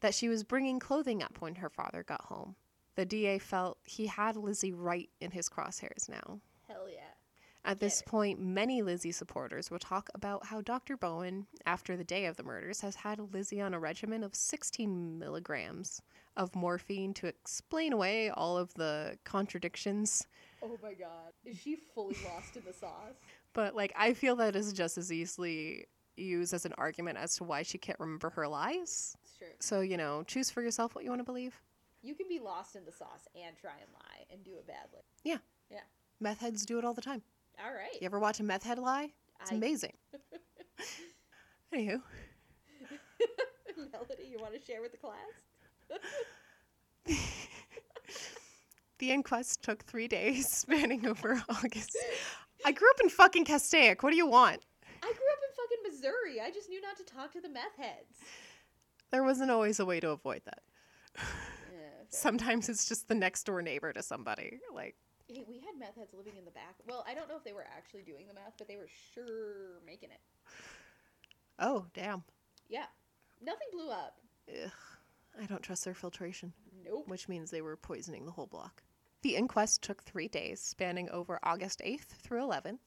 [0.00, 2.56] that she was bringing clothing up when her father got home.
[2.96, 6.40] The DA felt he had Lizzie right in his crosshairs now.
[7.66, 10.98] At this point, many Lizzie supporters will talk about how Dr.
[10.98, 15.18] Bowen, after the day of the murders, has had Lizzie on a regimen of 16
[15.18, 16.02] milligrams
[16.36, 20.26] of morphine to explain away all of the contradictions.
[20.62, 23.14] Oh my god, is she fully lost in the sauce?
[23.54, 27.44] But, like, I feel that is just as easily used as an argument as to
[27.44, 29.16] why she can't remember her lies.
[29.38, 29.48] True.
[29.58, 31.60] So, you know, choose for yourself what you want to believe.
[32.02, 35.00] You can be lost in the sauce and try and lie and do it badly.
[35.22, 35.38] Yeah,
[35.70, 35.80] Yeah.
[36.20, 37.22] meth heads do it all the time.
[37.62, 38.00] All right.
[38.00, 39.10] You ever watch a meth head lie?
[39.40, 39.92] It's I- amazing.
[41.74, 42.00] Anywho.
[43.92, 45.16] Melody, you want to share with the class?
[48.98, 51.96] The inquest took three days, spanning over August.
[52.64, 54.02] I grew up in fucking Castaic.
[54.02, 54.64] What do you want?
[55.02, 56.40] I grew up in fucking Missouri.
[56.40, 58.20] I just knew not to talk to the meth heads.
[59.10, 60.62] There wasn't always a way to avoid that.
[61.16, 61.22] Yeah,
[62.08, 64.60] Sometimes it's just the next door neighbor to somebody.
[64.72, 64.94] Like,
[65.28, 66.74] Hey, we had meth heads living in the back.
[66.86, 69.80] Well, I don't know if they were actually doing the meth, but they were sure
[69.86, 70.20] making it.
[71.58, 72.22] oh, damn.
[72.68, 72.86] Yeah.
[73.42, 74.18] Nothing blew up.
[74.50, 74.70] Ugh.
[75.40, 76.52] I don't trust their filtration,
[76.84, 77.08] Nope.
[77.08, 78.82] which means they were poisoning the whole block.
[79.22, 82.78] The inquest took three days, spanning over August 8th through 11th,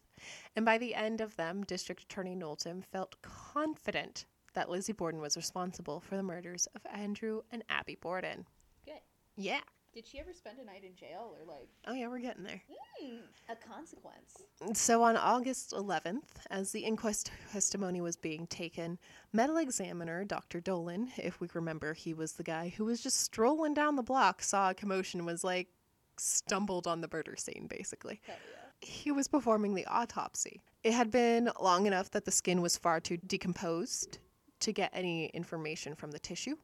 [0.56, 5.36] and by the end of them, District Attorney Knowlton felt confident that Lizzie Borden was
[5.36, 8.46] responsible for the murders of Andrew and Abby Borden.
[8.86, 9.02] Good.
[9.36, 9.60] Yeah.
[9.98, 12.62] Did she ever spend a night in jail or like Oh, yeah, we're getting there.
[13.02, 13.16] hmm,
[13.50, 14.44] a consequence?
[14.76, 19.00] So on August 11th, as the inquest testimony was being taken,
[19.34, 20.62] medical examiner Dr.
[20.62, 24.44] Dolan, if we remember, he was the guy who was just strolling down the block,
[24.44, 25.70] saw a commotion, was like
[26.18, 28.22] stumbled on the murder scene, basically.
[28.28, 28.36] Yeah.
[28.82, 30.62] He was performing the autopsy.
[30.84, 34.20] It had been long enough that the skin was far too decomposed
[34.60, 36.56] to get any information from the tissue.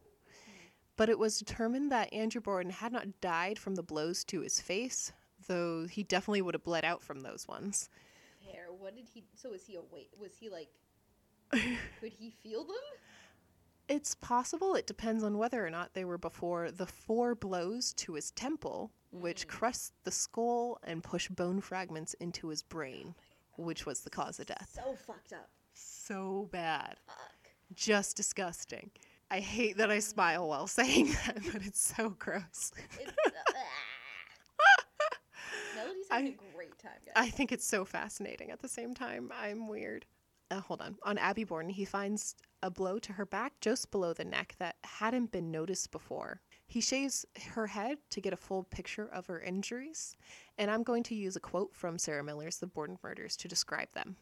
[0.96, 4.60] But it was determined that Andrew Borden had not died from the blows to his
[4.60, 5.12] face,
[5.48, 7.90] though he definitely would have bled out from those ones.
[8.46, 8.68] Fair.
[8.72, 9.24] What did he?
[9.36, 10.12] So was he awake?
[10.20, 10.70] Was he like?
[11.52, 12.76] could he feel them?
[13.88, 14.76] It's possible.
[14.76, 18.92] It depends on whether or not they were before the four blows to his temple,
[19.12, 19.50] which mm.
[19.52, 23.14] crushed the skull and pushed bone fragments into his brain,
[23.60, 24.72] oh which was the cause of death.
[24.74, 25.50] So fucked up.
[25.74, 26.96] So bad.
[27.06, 27.52] Fuck.
[27.74, 28.92] Just disgusting.
[29.34, 32.72] I hate that I smile while saying that, but it's so gross.
[33.00, 33.54] It's, uh,
[35.76, 37.14] Melody's having a great time, guys.
[37.16, 39.32] I think it's so fascinating at the same time.
[39.36, 40.06] I'm weird.
[40.52, 40.98] Uh, hold on.
[41.02, 44.76] On Abby Borden, he finds a blow to her back just below the neck that
[44.84, 46.40] hadn't been noticed before.
[46.68, 50.16] He shaves her head to get a full picture of her injuries,
[50.60, 53.92] and I'm going to use a quote from Sarah Miller's The Borden Murders to describe
[53.96, 54.16] them.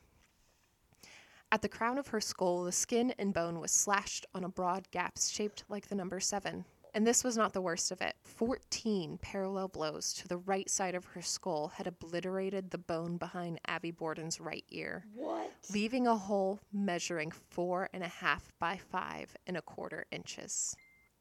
[1.53, 4.89] At the crown of her skull, the skin and bone was slashed on a broad
[4.91, 6.63] gap shaped like the number seven.
[6.93, 8.15] And this was not the worst of it.
[8.23, 13.59] Fourteen parallel blows to the right side of her skull had obliterated the bone behind
[13.67, 15.51] Abby Borden's right ear, what?
[15.73, 20.75] leaving a hole measuring four and a half by five and a quarter inches.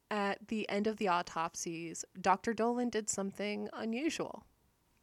[0.09, 2.53] At the end of the autopsies, Dr.
[2.53, 4.43] Dolan did something unusual.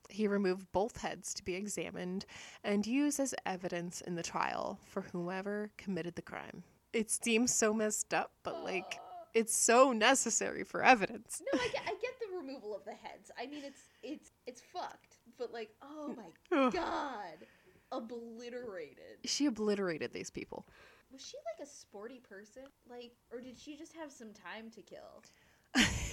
[0.08, 2.24] He removed both heads to be examined
[2.64, 6.62] and used as evidence in the trial for whoever committed the crime.
[6.92, 8.98] It seems so messed up, but like
[9.34, 11.42] it's so necessary for evidence.
[11.52, 13.30] no, I get, I get the removal of the heads.
[13.38, 15.18] I mean, it's it's it's fucked.
[15.38, 17.46] But like, oh my god,
[17.92, 19.18] obliterated.
[19.24, 20.66] She obliterated these people.
[21.12, 22.64] Was she like a sporty person?
[22.88, 25.22] Like, or did she just have some time to kill?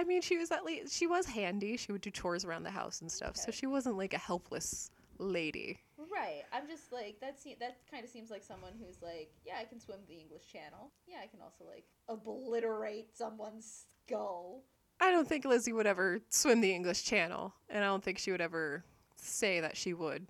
[0.00, 1.76] I mean, she was at least she was handy.
[1.76, 4.90] She would do chores around the house and stuff, so she wasn't like a helpless
[5.18, 5.78] lady.
[6.10, 6.42] Right.
[6.52, 7.38] I'm just like that.
[7.38, 10.50] Se- that kind of seems like someone who's like, yeah, I can swim the English
[10.50, 10.90] Channel.
[11.06, 14.62] Yeah, I can also like obliterate someone's skull.
[15.02, 18.30] I don't think Lizzie would ever swim the English Channel, and I don't think she
[18.32, 18.84] would ever
[19.16, 20.26] say that she would.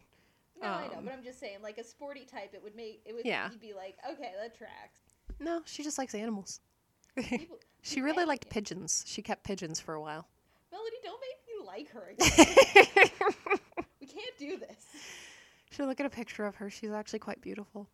[0.61, 3.03] No, I know, Um, but I'm just saying, like a sporty type, it would make
[3.05, 3.49] it would Yeah.
[3.61, 5.01] be like, okay, that tracks.
[5.39, 6.61] No, she just likes animals.
[7.23, 8.51] People, she really liked it.
[8.51, 9.05] pigeons.
[9.07, 10.27] She kept pigeons for a while.
[10.71, 13.35] Melody, don't make me like her again.
[14.01, 14.85] we can't do this.
[15.71, 16.71] Should look at a picture of her.
[16.71, 17.89] She's actually quite beautiful.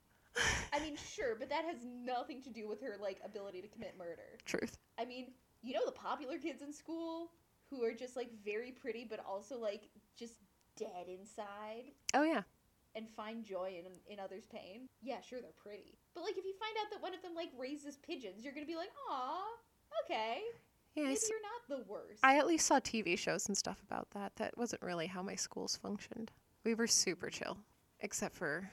[0.73, 3.95] I mean, sure, but that has nothing to do with her like ability to commit
[3.99, 4.37] murder.
[4.45, 4.77] Truth.
[4.99, 5.29] I mean,
[5.63, 7.31] you know the popular kids in school
[7.71, 10.35] who are just like very pretty, but also like just
[10.77, 12.43] dead inside Oh yeah.
[12.95, 14.89] and find joy in in others' pain.
[15.03, 17.51] Yeah, sure, they're pretty, but like if you find out that one of them like
[17.57, 19.43] raises pigeons, you're gonna be like, aw,
[20.05, 20.41] okay,
[20.97, 21.05] Yeah.
[21.05, 22.21] I, maybe you're not the worst.
[22.25, 24.35] I at least saw TV shows and stuff about that.
[24.37, 26.31] That wasn't really how my schools functioned.
[26.65, 27.59] We were super chill,
[28.01, 28.69] except for,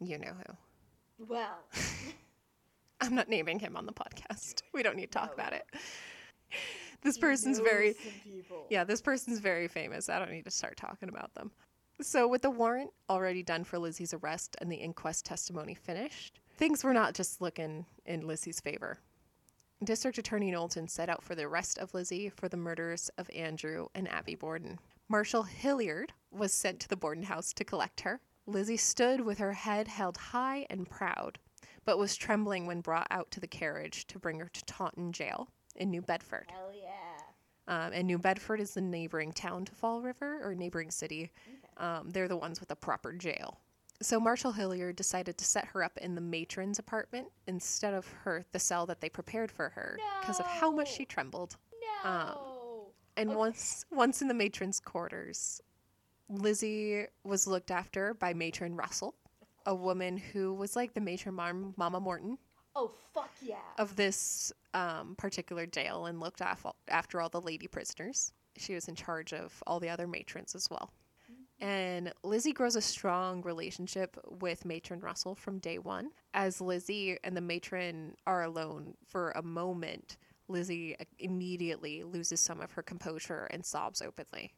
[0.00, 0.32] you know
[1.18, 1.26] who.
[1.28, 1.58] well,
[3.00, 4.62] I'm not naming him on the podcast.
[4.72, 5.34] We don't need to talk No.
[5.34, 5.66] about it.
[7.02, 7.94] This person's very.
[8.70, 10.08] Yeah, this person's very famous.
[10.08, 11.50] I don't need to start talking about them.
[12.00, 16.84] So, with the warrant already done for Lizzie's arrest and the inquest testimony finished, things
[16.84, 18.98] were not just looking in Lizzie's favor.
[19.82, 23.88] District Attorney Knowlton set out for the arrest of Lizzie for the murders of Andrew
[23.94, 24.78] and Abby Borden.
[25.08, 28.20] Marshal Hilliard was sent to the Borden house to collect her.
[28.46, 31.38] Lizzie stood with her head held high and proud,
[31.84, 35.48] but was trembling when brought out to the carriage to bring her to Taunton Jail
[35.76, 36.46] in New Bedford.
[36.48, 36.86] Hell yeah.
[37.66, 41.32] Um, and New Bedford is the neighboring town to Fall River or neighboring city.
[41.78, 43.58] Um, they're the ones with a proper jail.
[44.02, 48.44] So Marshall Hilliard decided to set her up in the matron's apartment instead of her
[48.52, 51.56] the cell that they prepared for her because of how much she trembled.
[52.04, 52.88] No.
[53.16, 53.36] And Okay.
[53.38, 55.60] once once in the matron's quarters,
[56.28, 59.14] Lizzie was looked after by matron Russell,
[59.66, 62.38] a woman who was like the matron Mom, Mama Morton
[62.76, 63.56] oh fuck yeah.
[63.78, 68.32] of this um, particular jail and looked af- after all the lady prisoners.
[68.56, 70.90] She was in charge of all the other matrons as well.
[71.60, 76.10] And Lizzie grows a strong relationship with matron Russell from day one.
[76.34, 80.16] As Lizzie and the matron are alone for a moment,
[80.48, 84.52] Lizzie immediately loses some of her composure and sobs openly.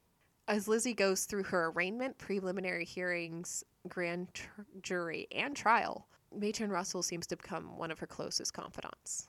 [0.49, 7.03] As Lizzie goes through her arraignment, preliminary hearings, grand tr- jury, and trial, Matron Russell
[7.03, 9.29] seems to become one of her closest confidants.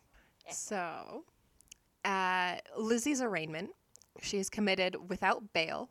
[0.51, 1.25] So,
[2.06, 3.71] at Lizzie's arraignment,
[4.21, 5.89] she is committed without bail,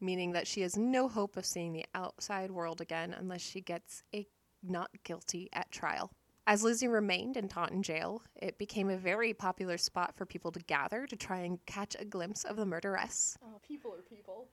[0.00, 4.02] meaning that she has no hope of seeing the outside world again unless she gets
[4.14, 4.26] a
[4.62, 6.10] not guilty at trial.
[6.46, 10.60] As Lizzie remained in Taunton jail, it became a very popular spot for people to
[10.60, 13.36] gather to try and catch a glimpse of the murderess.
[13.44, 14.48] Oh, people are people.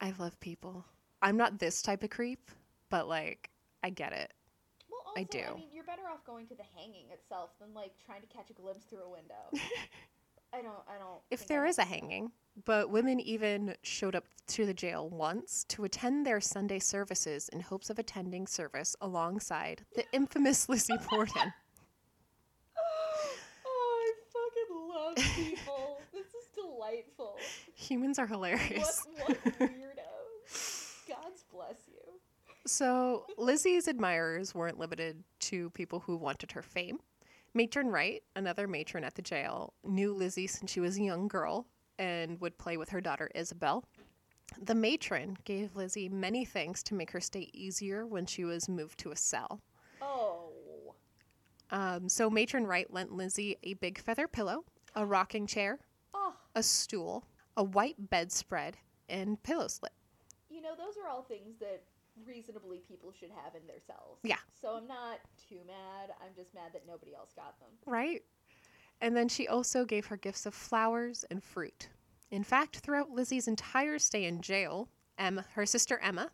[0.00, 0.84] I love people.
[1.20, 2.50] I'm not this type of creep,
[2.88, 3.50] but like,
[3.82, 4.32] I get it.
[4.90, 5.56] Well, also, I I, do.
[5.56, 8.54] mean, you're better off going to the hanging itself than like trying to catch a
[8.54, 9.34] glimpse through a window.
[10.56, 10.74] I don't.
[10.88, 11.20] I don't.
[11.30, 12.30] If there is a hanging,
[12.64, 17.60] but women even showed up to the jail once to attend their Sunday services in
[17.60, 21.32] hopes of attending service alongside the infamous Lizzie Borden.
[22.78, 23.32] oh,
[23.66, 25.98] I fucking love people.
[26.12, 27.36] this is delightful.
[27.74, 29.02] Humans are What hilarious.
[29.26, 30.94] what weirdos.
[31.08, 32.00] God's bless you.
[32.66, 36.98] So, Lizzie's admirers weren't limited to people who wanted her fame.
[37.56, 41.66] Matron Wright, another matron at the jail, knew Lizzie since she was a young girl
[41.98, 43.82] and would play with her daughter Isabel.
[44.60, 48.98] The matron gave Lizzie many things to make her stay easier when she was moved
[48.98, 49.62] to a cell.
[50.02, 50.52] Oh.
[51.70, 54.64] Um, so, Matron Wright lent Lizzie a big feather pillow,
[54.94, 55.78] a rocking chair,
[56.12, 56.34] Oh.
[56.54, 57.24] a stool,
[57.56, 58.76] a white bedspread,
[59.08, 59.94] and pillow slip.
[60.50, 61.84] You know, those are all things that
[62.24, 64.18] reasonably people should have in their cells.
[64.22, 64.36] Yeah.
[64.60, 66.10] So I'm not too mad.
[66.20, 67.70] I'm just mad that nobody else got them.
[67.86, 68.22] Right?
[69.00, 71.88] And then she also gave her gifts of flowers and fruit.
[72.30, 76.30] In fact, throughout Lizzie's entire stay in jail, Emma, her sister Emma,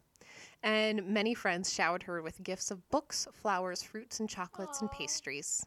[0.62, 5.66] and many friends showered her with gifts of books, flowers, fruits, and chocolates and pastries.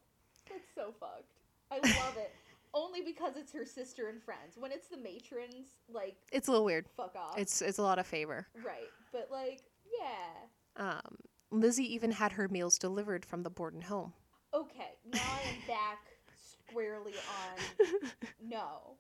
[0.49, 1.33] That's so fucked.
[1.71, 2.33] I love it.
[2.73, 4.55] only because it's her sister and friends.
[4.57, 6.85] When it's the matrons, like It's a little weird.
[6.95, 7.37] fuck off.
[7.37, 8.47] It's it's a lot of favor.
[8.63, 9.61] right, but like
[9.99, 10.83] yeah.
[10.89, 11.17] Um,
[11.51, 14.13] Lizzie even had her meals delivered from the Borden home.
[14.53, 15.99] Okay, now I am back
[16.69, 18.09] squarely on
[18.49, 18.97] no.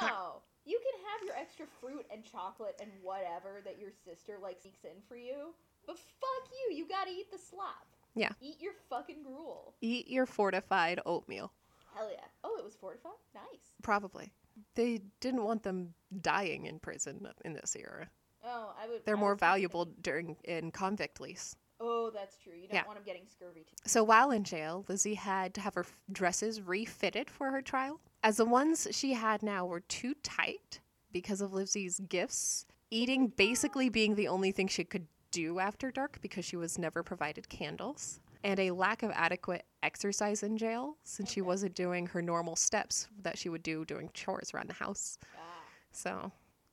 [0.00, 0.42] No.
[0.64, 4.84] You can have your extra fruit and chocolate and whatever that your sister like sneaks
[4.84, 5.54] in for you,
[5.86, 7.86] but fuck you, you gotta eat the slop.
[8.14, 8.30] Yeah.
[8.40, 9.74] Eat your fucking gruel.
[9.80, 11.52] Eat your fortified oatmeal.
[11.94, 12.24] Hell yeah.
[12.44, 13.12] Oh, it was fortified?
[13.34, 13.72] Nice.
[13.82, 14.32] Probably.
[14.74, 18.08] They didn't want them dying in prison in this era.
[18.44, 19.04] Oh, I would.
[19.04, 21.56] They're I more was thinking- valuable during in convict lease.
[21.84, 22.52] Oh, that's true.
[22.54, 22.86] You don't Yeah.
[22.86, 23.74] want them getting scurvy too.
[23.86, 28.00] So while in jail, Lizzie had to have her f- dresses refitted for her trial,
[28.22, 33.88] as the ones she had now were too tight because of Lizzie's gifts, eating basically
[33.88, 38.20] being the only thing she could do after dark because she was never provided candles,
[38.44, 43.08] and a lack of adequate exercise in jail since she wasn't doing her normal steps
[43.22, 45.18] that she would do doing chores around the house.
[45.36, 45.64] Ah.
[45.90, 46.30] So,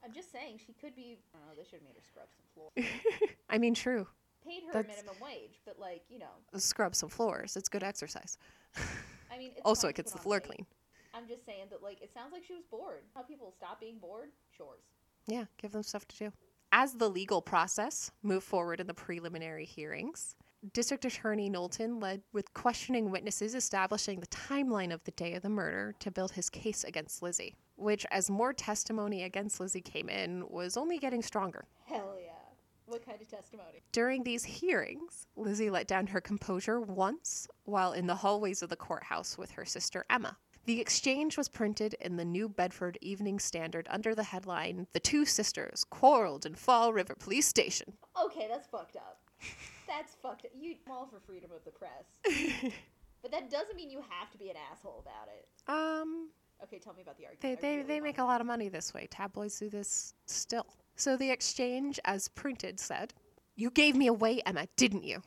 [0.10, 1.18] I'm just saying she could be.
[1.36, 1.54] I don't know.
[1.56, 3.30] They should have made her scrub some floor.
[3.50, 4.08] I mean, true,
[4.44, 7.56] Paid her a That's- minimum wage, but like you know, scrub some floors.
[7.56, 8.38] It's good exercise.
[9.32, 9.52] I mean.
[9.56, 10.66] It's Also, it gets the floor clean.
[11.14, 13.04] I'm just saying that like it sounds like she was bored.
[13.14, 14.30] How people stop being bored?
[14.58, 14.82] Chores.
[15.28, 16.32] Yeah, give them stuff to do.
[16.72, 20.36] As the legal process moved forward in the preliminary hearings,
[20.74, 25.50] District Attorney Knowlton led with questioning witnesses establishing the timeline of the day of the
[25.50, 30.44] murder to build his case against Lizzie, which, as more testimony against Lizzie came in,
[30.50, 31.66] was only getting stronger.
[31.86, 32.34] Hell yeah.
[32.88, 33.84] What kind of testimony?
[33.94, 38.76] During these hearings, Lizzie let down her composure once while in the hallways of the
[38.76, 40.38] courthouse with her sister Emma.
[40.66, 45.24] The exchange was printed in the New Bedford Evening Standard under the headline The Two
[45.24, 47.94] Sisters Quarreled in Fall River Police Station.
[48.22, 49.20] Okay, that's fucked up.
[49.90, 50.52] That's fucked up.
[50.58, 52.72] You I'm all for freedom of the press,
[53.22, 55.48] but that doesn't mean you have to be an asshole about it.
[55.68, 56.30] Um,
[56.64, 57.42] Okay, tell me about the argument.
[57.42, 59.08] They they, really they make a lot of money this way.
[59.10, 60.68] Tabloids do this still.
[60.96, 63.14] So the exchange, as printed, said,
[63.56, 65.22] You gave me away, Emma, didn't you?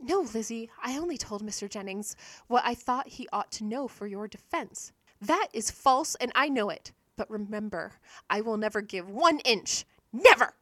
[0.00, 1.68] No, Lizzie, I only told Mr.
[1.68, 2.14] Jennings
[2.46, 4.92] what I thought he ought to know for your defense.
[5.20, 6.92] That is false, and I know it.
[7.16, 7.94] But remember,
[8.30, 9.84] I will never give one inch.
[10.12, 10.54] Never!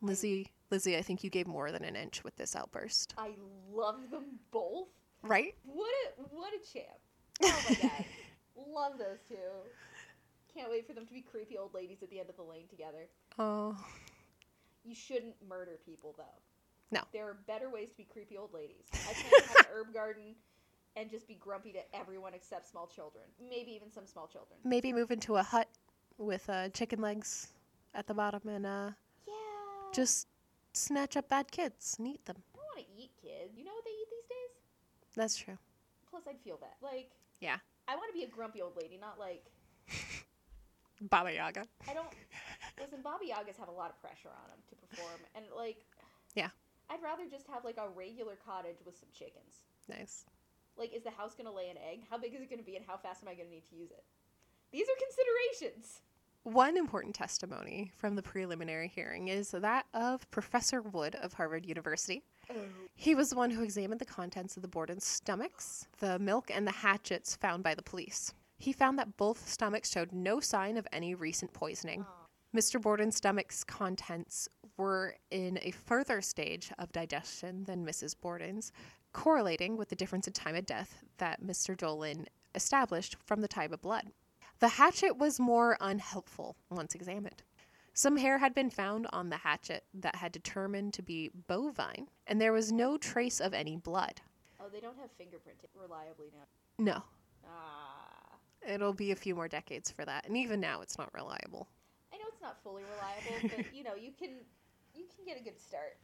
[0.00, 3.14] Lizzie, Lizzie, I think you gave more than an inch with this outburst.
[3.18, 3.32] I
[3.70, 4.88] love them both.
[5.22, 5.54] Right?
[5.64, 6.86] What a what a champ.
[7.44, 8.04] Oh my god.
[8.74, 9.36] love those two.
[10.52, 12.66] Can't wait for them to be creepy old ladies at the end of the lane
[12.68, 13.06] together.
[13.38, 13.76] Oh,
[14.84, 16.24] You shouldn't murder people though.
[16.90, 17.02] No.
[17.12, 18.86] There are better ways to be creepy old ladies.
[18.92, 20.34] I can't have an herb garden
[20.96, 23.24] and just be grumpy to everyone except small children.
[23.48, 24.58] Maybe even some small children.
[24.64, 25.68] maybe move into a hut
[26.18, 27.48] with uh, chicken legs
[27.94, 28.90] at the bottom and uh,
[29.26, 29.32] Yeah.
[29.94, 30.28] just
[30.76, 32.36] snatch up bad kids and eat them.
[32.54, 33.56] I don't want to eat kids.
[33.56, 34.52] You know what they eat these days?
[35.16, 35.58] That's true.
[36.10, 36.76] Plus, I'd feel bad.
[36.82, 37.56] Like, Yeah.
[37.88, 39.44] I want to be a grumpy old lady, not like
[41.02, 41.66] Baba Yaga.
[41.88, 42.08] I don't.
[42.80, 45.84] Listen, Baba Yagas have a lot of pressure on them to perform, and like,
[46.34, 46.48] Yeah.
[46.90, 49.66] I'd rather just have like a regular cottage with some chickens.
[49.88, 50.24] Nice.
[50.76, 52.04] Like, is the house gonna lay an egg?
[52.08, 53.90] How big is it gonna be, and how fast am I gonna need to use
[53.90, 54.04] it?
[54.70, 56.00] These are considerations.
[56.44, 62.24] One important testimony from the preliminary hearing is that of Professor Wood of Harvard University.
[62.96, 66.66] He was the one who examined the contents of the Borden's stomachs, the milk, and
[66.66, 68.34] the hatchets found by the police.
[68.58, 72.04] He found that both stomachs showed no sign of any recent poisoning.
[72.54, 72.80] Mr.
[72.80, 78.16] Borden's stomach's contents were in a further stage of digestion than Mrs.
[78.20, 78.72] Borden's,
[79.12, 81.76] correlating with the difference in time of death that Mr.
[81.76, 84.10] Dolan established from the type of blood.
[84.62, 87.42] The hatchet was more unhelpful once examined.
[87.94, 92.40] Some hair had been found on the hatchet that had determined to be bovine, and
[92.40, 94.20] there was no trace of any blood.
[94.60, 96.44] Oh, they don't have fingerprinting reliably now.
[96.78, 97.02] No,
[97.44, 98.38] Ah.
[98.64, 101.66] it'll be a few more decades for that, and even now it's not reliable.
[102.12, 104.30] I know it's not fully reliable, but you know, you can
[104.94, 105.98] you can get a good start.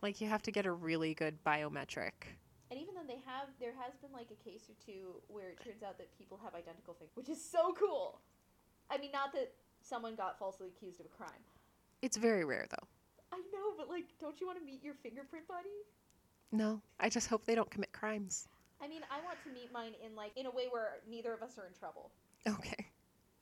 [0.00, 2.12] Like you have to get a really good biometric.
[2.74, 5.62] And even then, they have there has been like a case or two where it
[5.62, 8.18] turns out that people have identical things, which is so cool.
[8.90, 11.38] I mean, not that someone got falsely accused of a crime.
[12.02, 12.88] It's very rare though.
[13.30, 15.68] I know, but like, don't you want to meet your fingerprint buddy?
[16.50, 18.48] No, I just hope they don't commit crimes.
[18.82, 21.44] I mean, I want to meet mine in like in a way where neither of
[21.44, 22.10] us are in trouble.
[22.44, 22.86] Okay.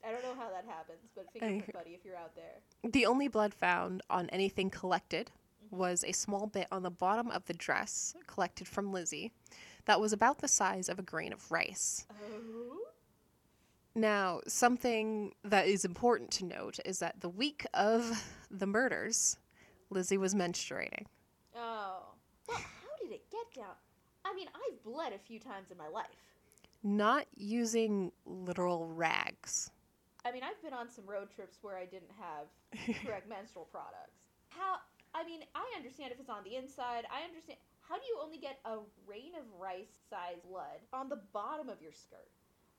[0.07, 3.29] I don't know how that happens, but fingerprint buddy, if you're out there, The only
[3.29, 5.31] blood found on anything collected
[5.73, 9.33] was a small bit on the bottom of the dress collected from Lizzie
[9.87, 12.07] that was about the size of a grain of rice.
[12.11, 12.79] oh,
[13.95, 19.39] Now, something that is important to note is that the week of the murders,
[19.91, 21.07] Lizzie was menstruating.
[21.57, 22.05] oh,
[22.49, 23.75] well, how did it get down?
[24.25, 26.07] I mean, I've bled a few times in my life.
[26.85, 29.71] not using literal rags.
[30.25, 34.21] I mean, I've been on some road trips where I didn't have correct menstrual products.
[34.51, 34.77] How?
[35.15, 37.05] I mean, I understand if it's on the inside.
[37.13, 37.59] I understand.
[37.81, 41.83] How do you only get a rain of rice sized blood on the bottom of
[41.83, 42.29] your skirt?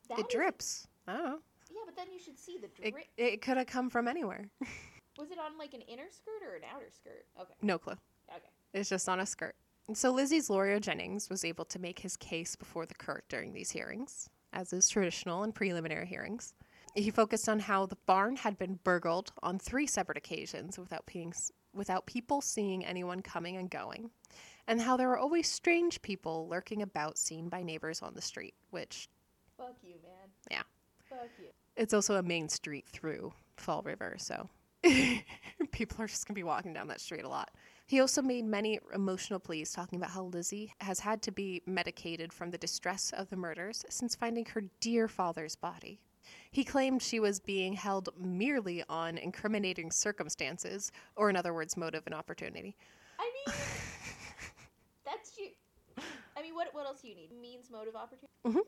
[0.10, 0.88] That it is- drips.
[1.08, 1.40] I don't know.
[1.70, 3.06] yeah, but then you should see the It, drip.
[3.18, 4.50] it could have come from anywhere.
[5.20, 7.26] Was it on like an inner skirt or an outer skirt?
[7.40, 7.54] Okay.
[7.62, 7.94] no clue.
[8.30, 8.50] Okay.
[8.74, 9.56] It's just on a skirt.
[9.88, 13.54] And so Lizzie's lawyer Jennings was able to make his case before the court during
[13.54, 16.54] these hearings, as is traditional in preliminary hearings.
[16.96, 21.34] He focused on how the barn had been burgled on three separate occasions without being,
[21.74, 24.10] without people seeing anyone coming and going,
[24.68, 28.54] and how there were always strange people lurking about seen by neighbors on the street,
[28.72, 29.10] which
[29.58, 30.30] Fuck you, man.
[30.50, 30.64] Yeah.
[31.10, 31.48] Fuck you.
[31.76, 34.50] it's also a main street through Fall River, so
[35.72, 37.52] people are just going to be walking down that street a lot.
[37.86, 42.34] He also made many emotional pleas talking about how Lizzie has had to be medicated
[42.34, 46.00] from the distress of the murders since finding her dear father's body.
[46.52, 52.04] He claimed she was being held merely on incriminating circumstances, or in other words, motive
[52.06, 52.76] and opportunity.
[53.20, 53.56] I mean,
[55.06, 55.50] that's you.
[56.38, 57.30] I mean, what what else do you need?
[57.40, 58.28] Means, motive, opportunity.
[58.46, 58.62] Mhm.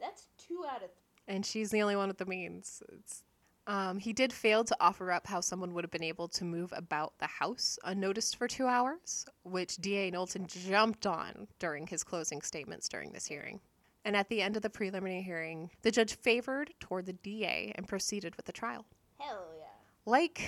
[0.00, 0.90] That's two out of.
[1.28, 2.82] and she's the only one with the means.
[2.98, 3.22] It's,
[3.66, 6.72] um, he did fail to offer up how someone would have been able to move
[6.74, 12.40] about the house unnoticed for two hours, which DA Knowlton jumped on during his closing
[12.40, 13.60] statements during this hearing.
[14.04, 17.86] And at the end of the preliminary hearing, the judge favored toward the DA and
[17.86, 18.86] proceeded with the trial.
[19.18, 19.64] Hell yeah.
[20.06, 20.42] Like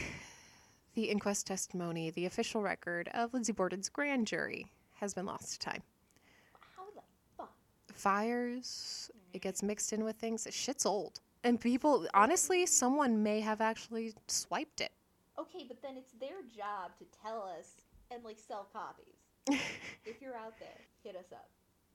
[0.95, 5.59] the inquest testimony, the official record of Lizzie Borden's grand jury has been lost to
[5.59, 5.83] time.
[6.77, 7.03] How the
[7.37, 7.53] fuck?
[7.93, 9.11] fires.
[9.33, 10.47] It gets mixed in with things.
[10.51, 11.21] Shit's old.
[11.45, 14.93] And people, honestly, someone may have actually swiped it.
[15.39, 19.17] Okay, but then it's their job to tell us and like sell copies.
[20.05, 21.49] if you're out there, hit us up.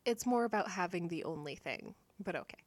[0.07, 1.93] It's more about having the only thing,
[2.23, 2.57] but okay.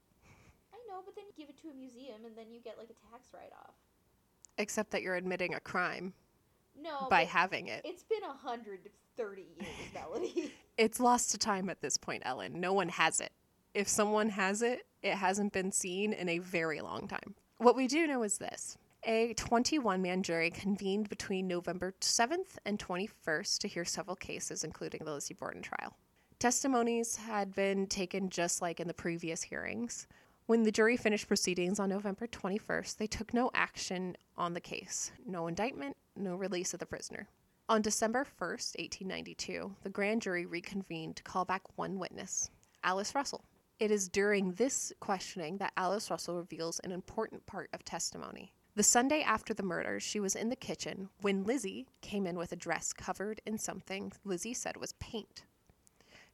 [0.74, 2.90] I know, but then you give it to a museum and then you get like
[2.90, 3.72] a tax write off.
[4.58, 6.12] Except that you're admitting a crime
[6.78, 7.06] No.
[7.08, 7.80] by having it.
[7.82, 10.52] It's been 130 years, Melody.
[10.76, 12.60] It's lost to time at this point, Ellen.
[12.60, 13.32] No one has it.
[13.72, 17.34] If someone has it, it hasn't been seen in a very long time.
[17.56, 18.76] What we do know is this.
[19.04, 25.06] A 21 man jury convened between November 7th and 21st to hear several cases, including
[25.06, 25.96] the Lizzie Borden trial.
[26.40, 30.06] Testimonies had been taken just like in the previous hearings.
[30.46, 35.12] When the jury finished proceedings on November 21st, they took no action on the case
[35.26, 37.28] no indictment, no release of the prisoner.
[37.68, 42.50] On December 1st, 1892, the grand jury reconvened to call back one witness,
[42.82, 43.44] Alice Russell.
[43.78, 48.54] It is during this questioning that Alice Russell reveals an important part of testimony.
[48.76, 52.52] The Sunday after the murders, she was in the kitchen when Lizzie came in with
[52.52, 55.44] a dress covered in something Lizzie said was paint.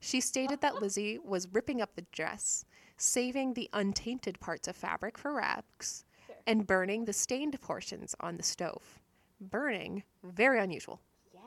[0.07, 2.65] She stated that Lizzie was ripping up the dress,
[2.97, 6.37] saving the untainted parts of fabric for rags, Sure.
[6.47, 9.01] and burning the stained portions on the stove.
[9.41, 11.01] Burning, very unusual.
[11.35, 11.41] yeah.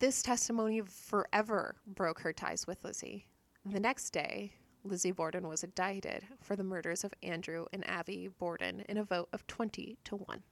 [0.00, 3.28] This testimony forever broke her ties with Lizzie.
[3.64, 8.80] The next day, Lizzie Borden was indicted for the murders of Andrew and Abby Borden
[8.88, 10.42] in a vote of 20 to 1.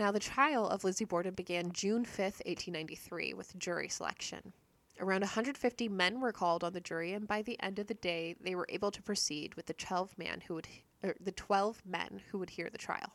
[0.00, 4.52] Now, the trial of Lizzie Borden began June 5th, 1893, with jury selection.
[5.00, 8.34] Around 150 men were called on the jury, and by the end of the day,
[8.40, 10.66] they were able to proceed with the 12 man who would,
[11.04, 13.12] er, the 12 men who would hear the trial.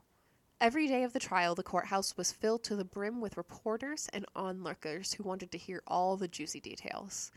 [0.61, 4.25] Every day of the trial, the courthouse was filled to the brim with reporters and
[4.33, 7.31] onlookers who wanted to hear all the juicy details,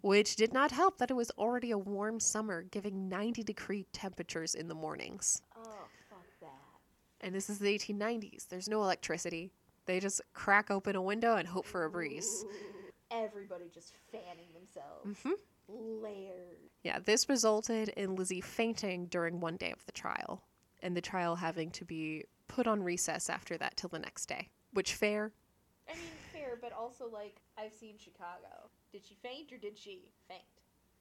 [0.00, 4.56] which did not help that it was already a warm summer, giving 90 degree temperatures
[4.56, 5.42] in the mornings.
[5.56, 7.20] Oh, fuck that.
[7.20, 8.48] And this is the 1890s.
[8.48, 9.52] There's no electricity.
[9.86, 12.44] They just crack open a window and hope for a breeze.
[13.12, 15.18] Everybody just fanning themselves.
[15.24, 15.34] Mhm.
[15.68, 16.70] Layers.
[16.82, 20.42] Yeah, this resulted in Lizzie fainting during one day of the trial,
[20.80, 24.50] and the trial having to be put on recess after that till the next day.
[24.72, 25.32] Which fair?
[25.88, 26.02] I mean,
[26.32, 28.70] fair, but also like I've seen Chicago.
[28.92, 30.42] Did she faint or did she faint?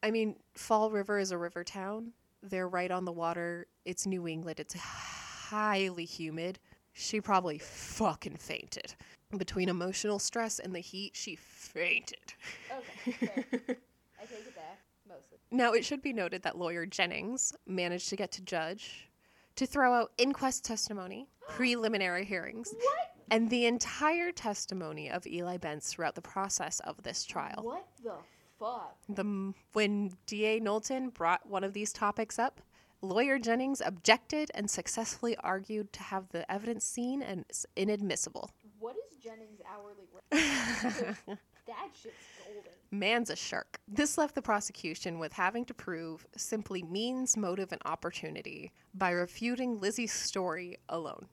[0.04, 2.14] I mean, Fall River is a river town.
[2.42, 3.68] They're right on the water.
[3.86, 4.60] It's New England.
[4.60, 6.60] It's highly humid.
[6.94, 8.96] She probably fucking fainted.
[9.38, 12.34] Between emotional stress and the heat, she fainted.
[12.70, 13.16] Okay.
[13.38, 15.38] I take it back mostly.
[15.52, 19.10] Now, it should be noted that lawyer Jennings managed to get to judge
[19.56, 23.16] to throw out inquest testimony, preliminary hearings, What?
[23.30, 27.62] and the entire testimony of Eli Bence throughout the process of this trial.
[27.64, 28.16] What the
[28.60, 28.98] fuck?
[29.08, 32.62] The, when DA Knowlton brought one of these topics up,
[33.02, 37.46] lawyer Jennings objected and successfully argued to have the evidence seen and
[37.76, 38.52] inadmissible.
[38.80, 41.38] What is Jennings' hourly rate?
[41.68, 42.72] that shit's golden.
[42.92, 43.80] Man's a shark.
[43.88, 49.80] This left the prosecution with having to prove simply means, motive, and opportunity by refuting
[49.80, 51.28] Lizzie's story alone.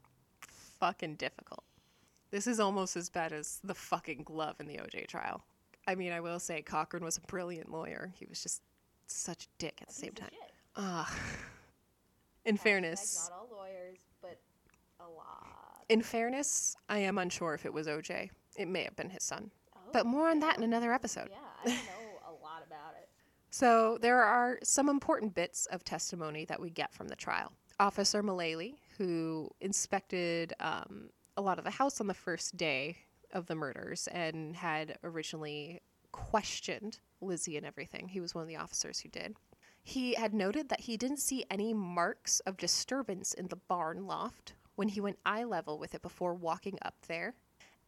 [0.78, 1.64] Fucking difficult.
[2.30, 5.42] This is almost as bad as the fucking glove in the OJ trial.
[5.86, 8.12] I mean, I will say Cochran was a brilliant lawyer.
[8.14, 8.62] He was just
[9.06, 10.30] such a dick at the same time.
[10.76, 11.12] Ah.
[12.48, 14.40] In Hashtag fairness, not all lawyers, but
[15.00, 15.84] a lot.
[15.90, 18.30] in fairness, I am unsure if it was OJ.
[18.56, 19.50] It may have been his son.
[19.76, 21.28] Oh, But more on that in another episode.
[21.30, 23.08] yeah, I know a lot about it.
[23.50, 27.52] So there are some important bits of testimony that we get from the trial.
[27.80, 32.96] Officer Mullally, who inspected um, a lot of the house on the first day
[33.32, 35.80] of the murders and had originally
[36.12, 38.06] questioned Lizzie and everything.
[38.08, 39.34] He was one of the officers who did.
[39.88, 44.52] He had noted that he didn't see any marks of disturbance in the barn loft
[44.74, 47.36] when he went eye level with it before walking up there.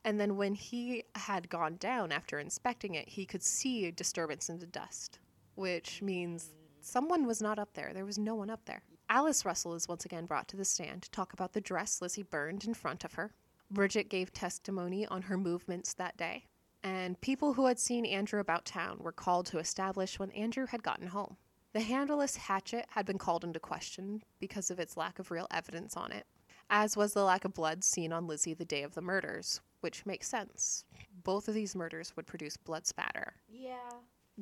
[0.02, 4.48] And then when he had gone down after inspecting it, he could see a disturbance
[4.48, 5.18] in the dust,
[5.56, 6.48] which means
[6.80, 7.92] someone was not up there.
[7.92, 8.80] There was no one up there.
[9.10, 12.22] Alice Russell is once again brought to the stand to talk about the dress Lizzie
[12.22, 13.34] burned in front of her.
[13.70, 16.46] Bridget gave testimony on her movements that day.
[16.82, 20.82] And people who had seen Andrew about town were called to establish when Andrew had
[20.82, 21.36] gotten home.
[21.72, 25.96] The handleless hatchet had been called into question because of its lack of real evidence
[25.96, 26.26] on it,
[26.68, 30.04] as was the lack of blood seen on Lizzie the day of the murders, which
[30.04, 30.84] makes sense.
[31.22, 33.34] Both of these murders would produce blood spatter.
[33.48, 33.90] Yeah.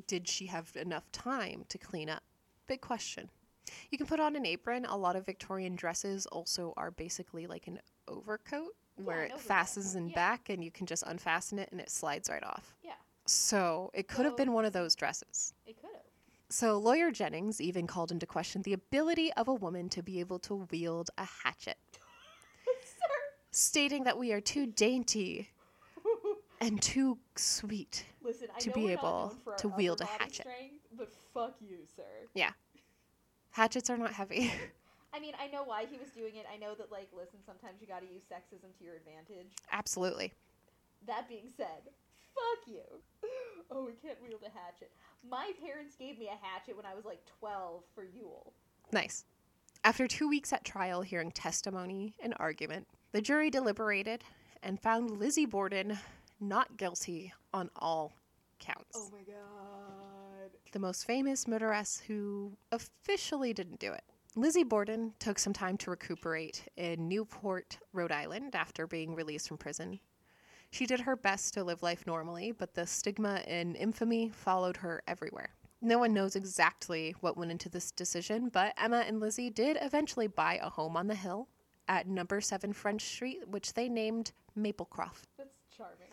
[0.06, 2.22] Did she have enough time to clean up?
[2.66, 3.28] Big question.
[3.90, 4.86] You can put on an apron.
[4.86, 9.94] A lot of Victorian dresses also are basically like an overcoat where an it fastens
[9.96, 10.14] in Yeah.
[10.14, 12.74] back and you can just unfasten it and it slides right off.
[12.82, 12.94] Yeah.
[13.26, 15.52] So it could have been one of those dresses.
[15.66, 15.87] It could.
[16.50, 20.38] So lawyer Jennings even called into question the ability of a woman to be able
[20.40, 21.76] to wield a hatchet,
[23.50, 25.50] stating that we are too dainty
[26.60, 28.04] and too sweet.
[28.22, 30.46] Listen, To be able known for our to wield a hatchet.
[30.46, 32.02] strength, but fuck you, sir.
[32.34, 32.52] Yeah.
[33.50, 34.50] Hatchets are not heavy.
[35.12, 36.46] I mean, I know why he was doing it.
[36.52, 39.52] I know that, like, listen, sometimes you gotta use sexism to your advantage.
[39.72, 40.32] Absolutely.
[41.06, 41.90] That being said,
[42.38, 42.82] fuck you.
[43.70, 44.90] Oh, we can't wield a hatchet.
[45.28, 48.54] My parents gave me a hatchet when I was like 12 for Yule.
[48.92, 49.26] Nice.
[49.84, 54.24] After two weeks at trial hearing testimony and argument, the jury deliberated
[54.62, 55.98] and found Lizzie Borden
[56.40, 58.14] not guilty on all
[58.58, 58.96] counts.
[58.96, 60.50] Oh my god.
[60.72, 64.02] the most famous murderess who officially didn't do it.
[64.34, 69.58] Lizzie Borden took some time to recuperate in Newport, Rhode Island after being released from
[69.58, 70.00] prison.
[70.70, 75.02] She did her best to live life normally, but the stigma and infamy followed her
[75.06, 75.50] everywhere.
[75.80, 80.26] No one knows exactly what went into this decision, but Emma and Lizzie did eventually
[80.26, 81.48] buy a home on the hill
[81.86, 85.22] at number 7 French Street, which they named Maplecroft.
[85.36, 86.08] That's charming.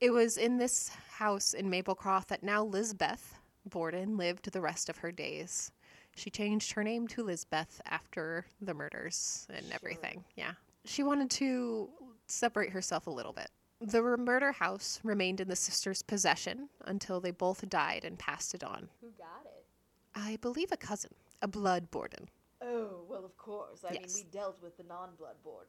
[0.00, 4.96] It was in this house in Maplecroft that now Lizbeth Borden lived the rest of
[4.98, 5.70] her days.
[6.16, 9.74] She changed her name to Lizbeth after the murders and Sure.
[9.74, 10.24] everything.
[10.34, 10.54] Yeah.
[10.84, 11.88] She wanted to
[12.32, 13.50] separate herself a little bit.
[13.80, 18.62] The murder house remained in the sisters' possession until they both died and passed it
[18.62, 18.88] on.
[19.00, 19.64] Who got it?
[20.14, 21.10] I believe a cousin,
[21.40, 22.28] a blood Borden.
[22.60, 23.84] Oh, well, of course.
[23.84, 24.14] I Yes.
[24.14, 25.68] mean, we dealt with the non blood Borden.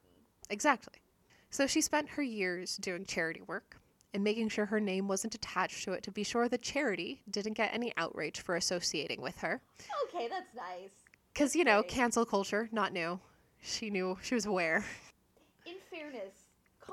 [0.50, 1.02] Exactly.
[1.50, 3.78] So she spent her years doing charity work
[4.14, 7.54] and making sure her name wasn't attached to it to be sure the charity didn't
[7.54, 9.62] get any outrage for associating with her.
[10.08, 10.92] Okay, that's nice.
[11.34, 11.90] Because, you know, Great.
[11.92, 13.20] cancel culture, not new.
[13.60, 14.86] She knew, she was aware.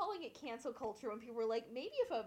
[0.00, 2.24] Calling it cancel culture when people were like, maybe if a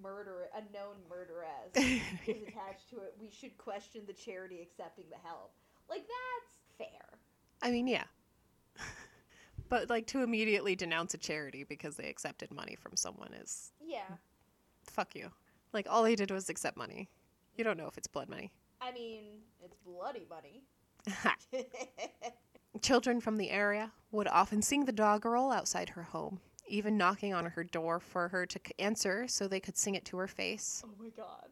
[0.00, 5.16] murder, a known murderess is attached to it, we should question the charity accepting the
[5.26, 5.52] help.
[5.90, 7.18] Like, that's fair.
[7.62, 8.04] I mean, yeah.
[9.68, 14.02] but, like, to immediately denounce a charity because they accepted money from someone is Yeah.
[14.84, 15.32] fuck you.
[15.72, 17.08] Like, all they did was accept money.
[17.56, 18.52] You don't know if it's blood money.
[18.80, 19.24] I mean,
[19.64, 20.62] it's bloody money.
[22.82, 27.46] Children from the area would often sing the doggerel outside her home, even knocking on
[27.46, 30.82] her door for her to answer so they could sing it to her face.
[30.86, 31.48] oh my god.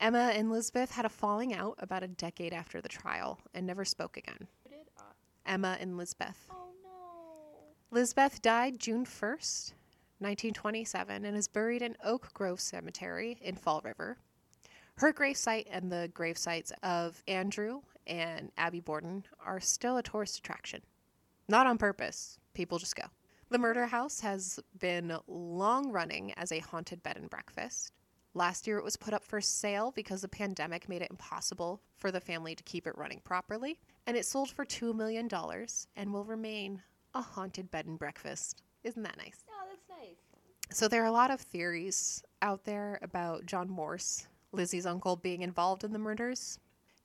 [0.00, 3.84] Emma and Lizbeth had a falling out about a decade after the trial and never
[3.84, 4.48] spoke again.
[4.68, 4.88] Did?
[5.46, 6.46] Emma and Lizbeth.
[6.50, 6.90] oh no.
[7.90, 9.72] Lizbeth died June 1st,
[10.18, 14.16] 1927, and is buried in Oak Grove Cemetery in Fall River.
[14.96, 20.82] Her gravesite and the gravesites of Andrew and Abby Borden are still a tourist attraction.
[21.48, 23.04] Not on purpose, people just go.
[23.52, 27.92] The murder house has been long running as a haunted bed and breakfast.
[28.32, 32.10] Last year it was put up for sale because the pandemic made it impossible for
[32.10, 35.28] the family to keep it running properly, and it sold for $2 million
[35.96, 36.80] and will remain
[37.12, 38.62] a haunted bed and breakfast.
[38.84, 39.44] Isn't that nice?
[39.50, 40.16] Oh, that's nice.
[40.74, 45.42] So there are a lot of theories out there about John Morse Lizzie's uncle being
[45.42, 46.58] involved in the murders.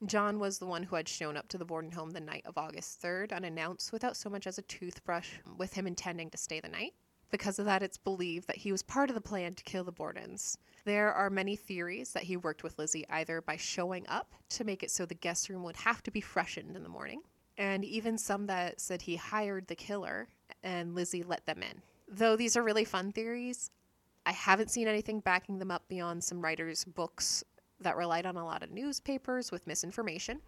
[0.05, 2.57] John was the one who had shown up to the Borden home the night of
[2.57, 6.69] August 3rd, unannounced, without so much as a toothbrush, with him intending to stay the
[6.69, 6.93] night.
[7.31, 9.91] Because of that, it's believed that he was part of the plan to kill the
[9.91, 10.57] Bordens.
[10.85, 14.83] There are many theories that he worked with Lizzie either by showing up to make
[14.83, 17.21] it so the guest room would have to be freshened in the morning,
[17.57, 20.27] and even some that said he hired the killer
[20.63, 21.81] and Lizzie let them in.
[22.07, 23.71] Though these are really fun theories,
[24.25, 27.43] I haven't seen anything backing them up beyond some writers' books
[27.79, 30.41] that relied on a lot of newspapers with misinformation.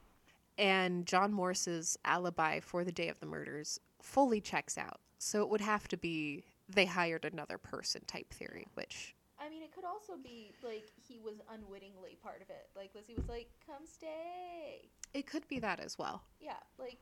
[0.57, 4.99] And John Morse's alibi for the day of the murders fully checks out.
[5.17, 9.63] So it would have to be they hired another person type theory, which I mean,
[9.63, 12.67] it could also be like he was unwittingly part of it.
[12.75, 16.21] Like Lizzie was like, "Come stay." it could be that as well.
[16.39, 16.99] Yeah, like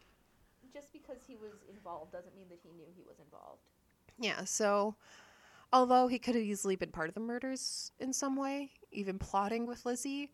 [0.72, 3.70] just because he was involved doesn't mean that he knew he was involved.
[4.20, 4.96] Yeah, so
[5.74, 9.66] although he could have easily been part of the murders in some way, even plotting
[9.66, 10.32] with Lizzie,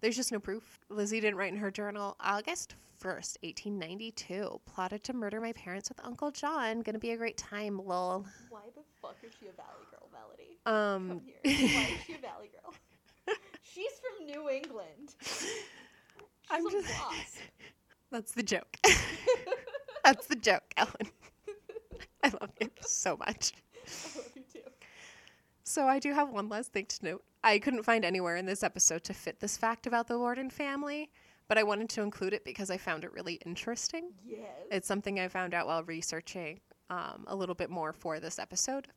[0.00, 0.78] there's just no proof.
[0.88, 6.00] Lizzie didn't write in her journal, August 1st, 1892, plotted to murder my parents with
[6.04, 6.80] Uncle John.
[6.80, 8.24] Gonna be a great time, lol.
[8.50, 10.58] Why the fuck is she a Valley girl, Melody?
[10.66, 11.20] Um, Come
[11.52, 11.68] here.
[11.68, 12.74] Why is she a Valley girl?
[13.62, 15.14] She's from New England.
[15.22, 15.52] She's
[16.50, 17.36] I'm a just- wasp.
[18.10, 18.76] that's the joke.
[20.04, 21.10] that's the joke, Ellen.
[22.22, 23.52] I love you so much.
[23.86, 24.60] I love you too.
[25.64, 27.24] So I do have one last thing to note.
[27.42, 31.10] I couldn't find anywhere in this episode to fit this fact about the Borden family,
[31.48, 34.10] but I wanted to include it because I found it really interesting.
[34.26, 34.48] Yes.
[34.70, 36.60] It's something I found out while researching
[36.90, 38.88] um, a little bit more for this episode.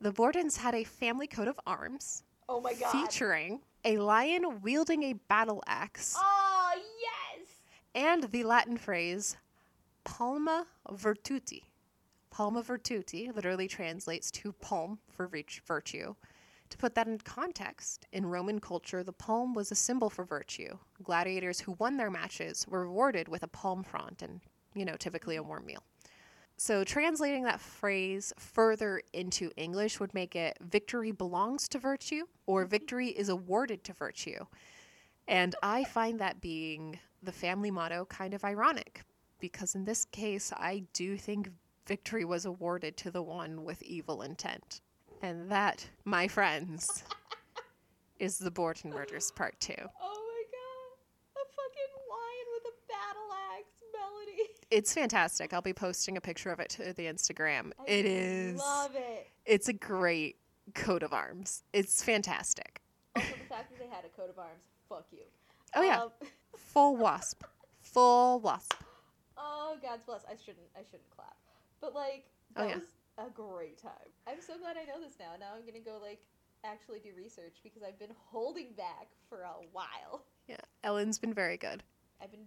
[0.00, 2.90] The Bordens had a family coat of arms oh my god.
[2.90, 7.48] featuring a lion wielding a battle axe Oh yes.
[7.94, 9.36] and the Latin phrase
[10.04, 11.62] palma virtuti.
[12.30, 15.28] Palma virtuti literally translates to palm for
[15.66, 16.14] virtue.
[16.70, 20.78] To put that in context, in Roman culture, the palm was a symbol for virtue.
[21.02, 24.40] Gladiators who won their matches were rewarded with a palm front and,
[24.74, 25.82] you know, typically a warm meal.
[26.56, 32.62] So, translating that phrase further into English would make it victory belongs to virtue or
[32.62, 32.70] mm-hmm.
[32.70, 34.44] victory is awarded to virtue.
[35.26, 39.02] And I find that being the family motto kind of ironic
[39.40, 41.48] because in this case, I do think
[41.86, 44.80] victory was awarded to the one with evil intent.
[45.22, 47.04] And that, my friends,
[48.18, 49.74] is the Borden Murders Part 2.
[49.76, 50.96] Oh my god.
[51.36, 54.50] A fucking lion with a battle axe, Melody.
[54.70, 55.52] It's fantastic.
[55.52, 57.72] I'll be posting a picture of it to the Instagram.
[57.80, 58.58] I it is.
[58.58, 59.28] Love it.
[59.44, 60.36] It's a great
[60.74, 61.64] coat of arms.
[61.72, 62.80] It's fantastic.
[63.16, 64.62] Also, the fact that they had a coat of arms.
[64.88, 65.24] Fuck you.
[65.74, 66.02] Oh, yeah.
[66.02, 66.10] Um,
[66.56, 67.42] Full wasp.
[67.80, 68.74] Full wasp.
[69.36, 70.24] oh, God's bless.
[70.26, 70.68] I shouldn't.
[70.76, 71.34] I shouldn't clap.
[71.80, 72.26] But like,
[72.56, 72.74] Oh, yeah.
[72.74, 72.84] was
[73.18, 74.10] a great time.
[74.26, 75.32] I'm so glad I know this now.
[75.38, 76.20] Now I'm gonna go like
[76.64, 80.24] actually do research because I've been holding back for a while.
[80.48, 80.56] Yeah.
[80.84, 81.82] Ellen's been very good.
[82.22, 82.46] I've been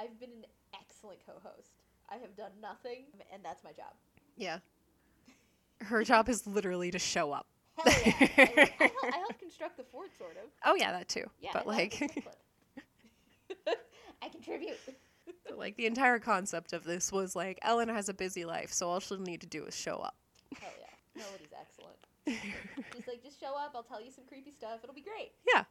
[0.00, 1.74] I've been an excellent co-host.
[2.10, 3.94] I have done nothing, and that's my job.
[4.36, 4.58] Yeah.
[5.80, 7.46] Her job is literally to show up.
[7.76, 8.12] Hell yeah!
[8.20, 10.50] I, I, help, I help construct the fort, sort of.
[10.64, 11.24] Oh, yeah, that too.
[11.40, 12.00] Yeah, but I like.
[14.22, 14.78] I contribute.
[15.48, 18.88] So, like the entire concept of this was like Ellen has a busy life, so
[18.88, 20.16] all she'll need to do is show up.
[20.60, 21.96] Hell yeah, Melody's excellent.
[22.94, 23.72] She's like, just show up.
[23.74, 24.80] I'll tell you some creepy stuff.
[24.82, 25.32] It'll be great.
[25.52, 25.64] Yeah.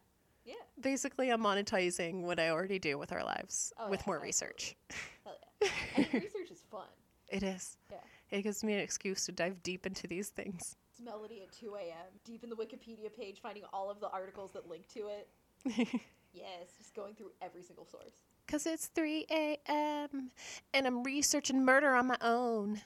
[0.43, 0.55] Yeah.
[0.81, 4.27] Basically, I'm monetizing what I already do with our lives Oh, with yeah, more absolutely.
[4.27, 4.75] research.
[5.23, 5.69] Hell yeah.
[5.95, 6.87] Think research is fun.
[7.29, 7.77] It is.
[7.89, 7.97] Yeah.
[8.31, 10.75] It gives me an excuse to dive deep into these things.
[10.91, 12.07] It's Melody at 2 a.m.
[12.25, 15.29] Deep in the Wikipedia page, finding all of the articles that link to it.
[16.33, 18.13] Yes, just going through every single source.
[18.51, 20.29] Cause it's 3 a.m.
[20.73, 22.81] and I'm researching murder on my own.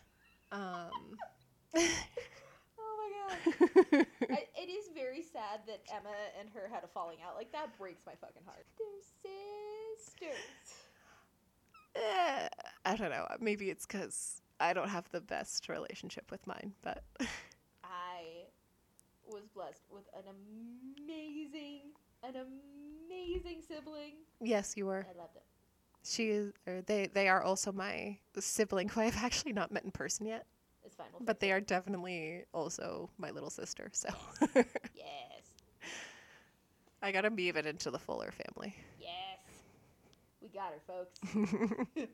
[0.51, 0.91] Um.
[2.77, 4.05] Oh my god.
[4.29, 7.35] I, it is very sad that Emma and her had a falling out.
[7.35, 8.65] Like, that breaks my fucking heart.
[8.77, 9.01] They're
[9.97, 10.37] sisters.
[11.95, 12.47] eh,
[12.85, 13.27] I don't know.
[13.39, 17.03] Maybe it's because I don't have the best relationship with mine, but
[17.83, 18.45] I
[19.27, 20.23] was blessed with an
[21.07, 21.81] amazing,
[22.23, 24.13] an amazing sibling.
[24.41, 25.05] yes, you were.
[25.13, 25.43] I loved it.
[26.05, 29.91] She is, or they, they are also my sibling who I've actually not met in
[29.91, 30.45] person yet,
[30.85, 31.07] It's fine.
[31.13, 31.53] We'll but they it.
[31.53, 33.89] are definitely also my little sister.
[33.91, 34.09] So
[34.55, 35.41] Yes.
[37.01, 38.75] I gotta weave it into the Fuller family.
[38.99, 39.09] Yes.
[40.41, 41.19] We got her, folks.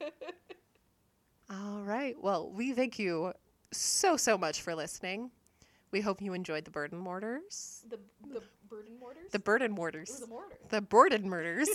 [1.49, 2.15] All right.
[2.21, 3.33] Well, we thank you
[3.73, 5.31] so, so much for listening.
[5.91, 7.83] We hope you enjoyed the Burden Mortars.
[7.89, 7.99] the
[8.33, 9.31] the burden mortars.
[9.31, 10.19] The Burden Mortars.
[10.19, 10.57] the mortar.
[10.69, 11.67] The Borden Murders.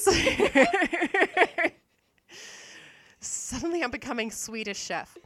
[3.21, 5.17] Suddenly I'm becoming Swedish chef.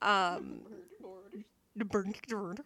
[0.00, 1.44] Um, Burden mortars.
[1.76, 2.64] the Burden-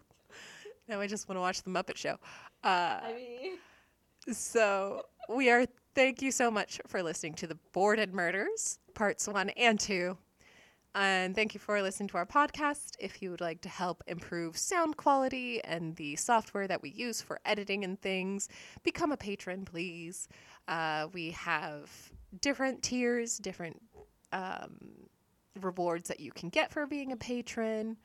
[0.89, 2.17] now I just want to watch the Muppet Show.
[2.63, 8.13] Uh, I mean, so we are thank you so much for listening to the Boarded
[8.13, 10.17] Murders, parts one and two.
[10.95, 12.97] And thank you for listening to our podcast.
[12.99, 17.23] If you would like to help improve sound quality and the software that we use
[17.23, 18.51] for editing and things,
[18.83, 20.29] become a patron, please.
[20.69, 21.91] Uh, we have
[22.41, 23.81] different tiers, different
[24.33, 24.79] um,
[25.61, 27.97] rewards that you can get for being a patron,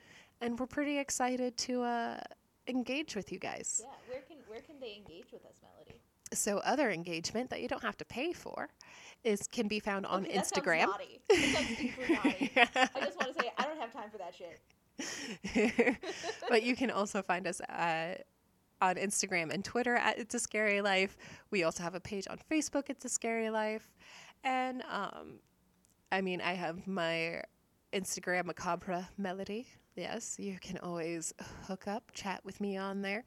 [0.42, 2.20] and we're pretty excited to uh,
[2.68, 3.82] engage with you guys.
[3.84, 6.02] Yeah, where can where can they engage with us, Melody?
[6.34, 8.70] So other engagement that you don't have to pay for
[9.24, 10.88] is can be found on Okay, that sounds Instagram.
[10.88, 11.22] naughty.
[11.30, 12.52] That sounds super naughty.
[12.58, 14.60] I just want to say I don't have time for that shit.
[16.50, 18.26] but you can also find us at,
[18.82, 21.18] on Instagram and Twitter at It's a Scary Life.
[21.52, 23.90] We also have a page on Facebook, It's a Scary Life.
[24.44, 25.40] And um,
[26.12, 27.42] I mean, I have my
[27.94, 29.68] Instagram Macabre Melody.
[29.96, 31.34] Yes, you can always
[31.68, 33.24] hook up, chat with me on there.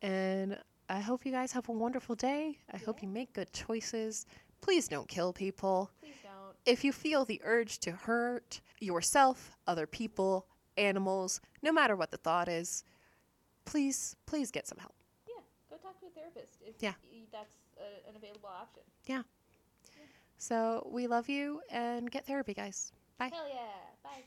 [0.00, 0.58] And
[0.88, 2.58] I hope you guys have a wonderful day.
[2.72, 4.26] I hope you make good choices.
[4.60, 6.54] Please don't kill people Please don't.
[6.66, 10.46] if you feel the urge to hurt yourself, other people,
[10.76, 12.84] animals, no matter what the thought is,
[13.64, 14.94] please, please get some help.
[15.26, 15.34] Yeah,
[15.70, 16.94] go talk to a therapist if yeah.
[17.32, 18.82] that's a, an available option.
[19.06, 19.22] Yeah.
[19.96, 20.04] yeah.
[20.38, 22.90] So we love you and get therapy, guys.
[23.18, 23.30] Bye.
[23.32, 23.92] Hell yeah.
[24.02, 24.22] Bye.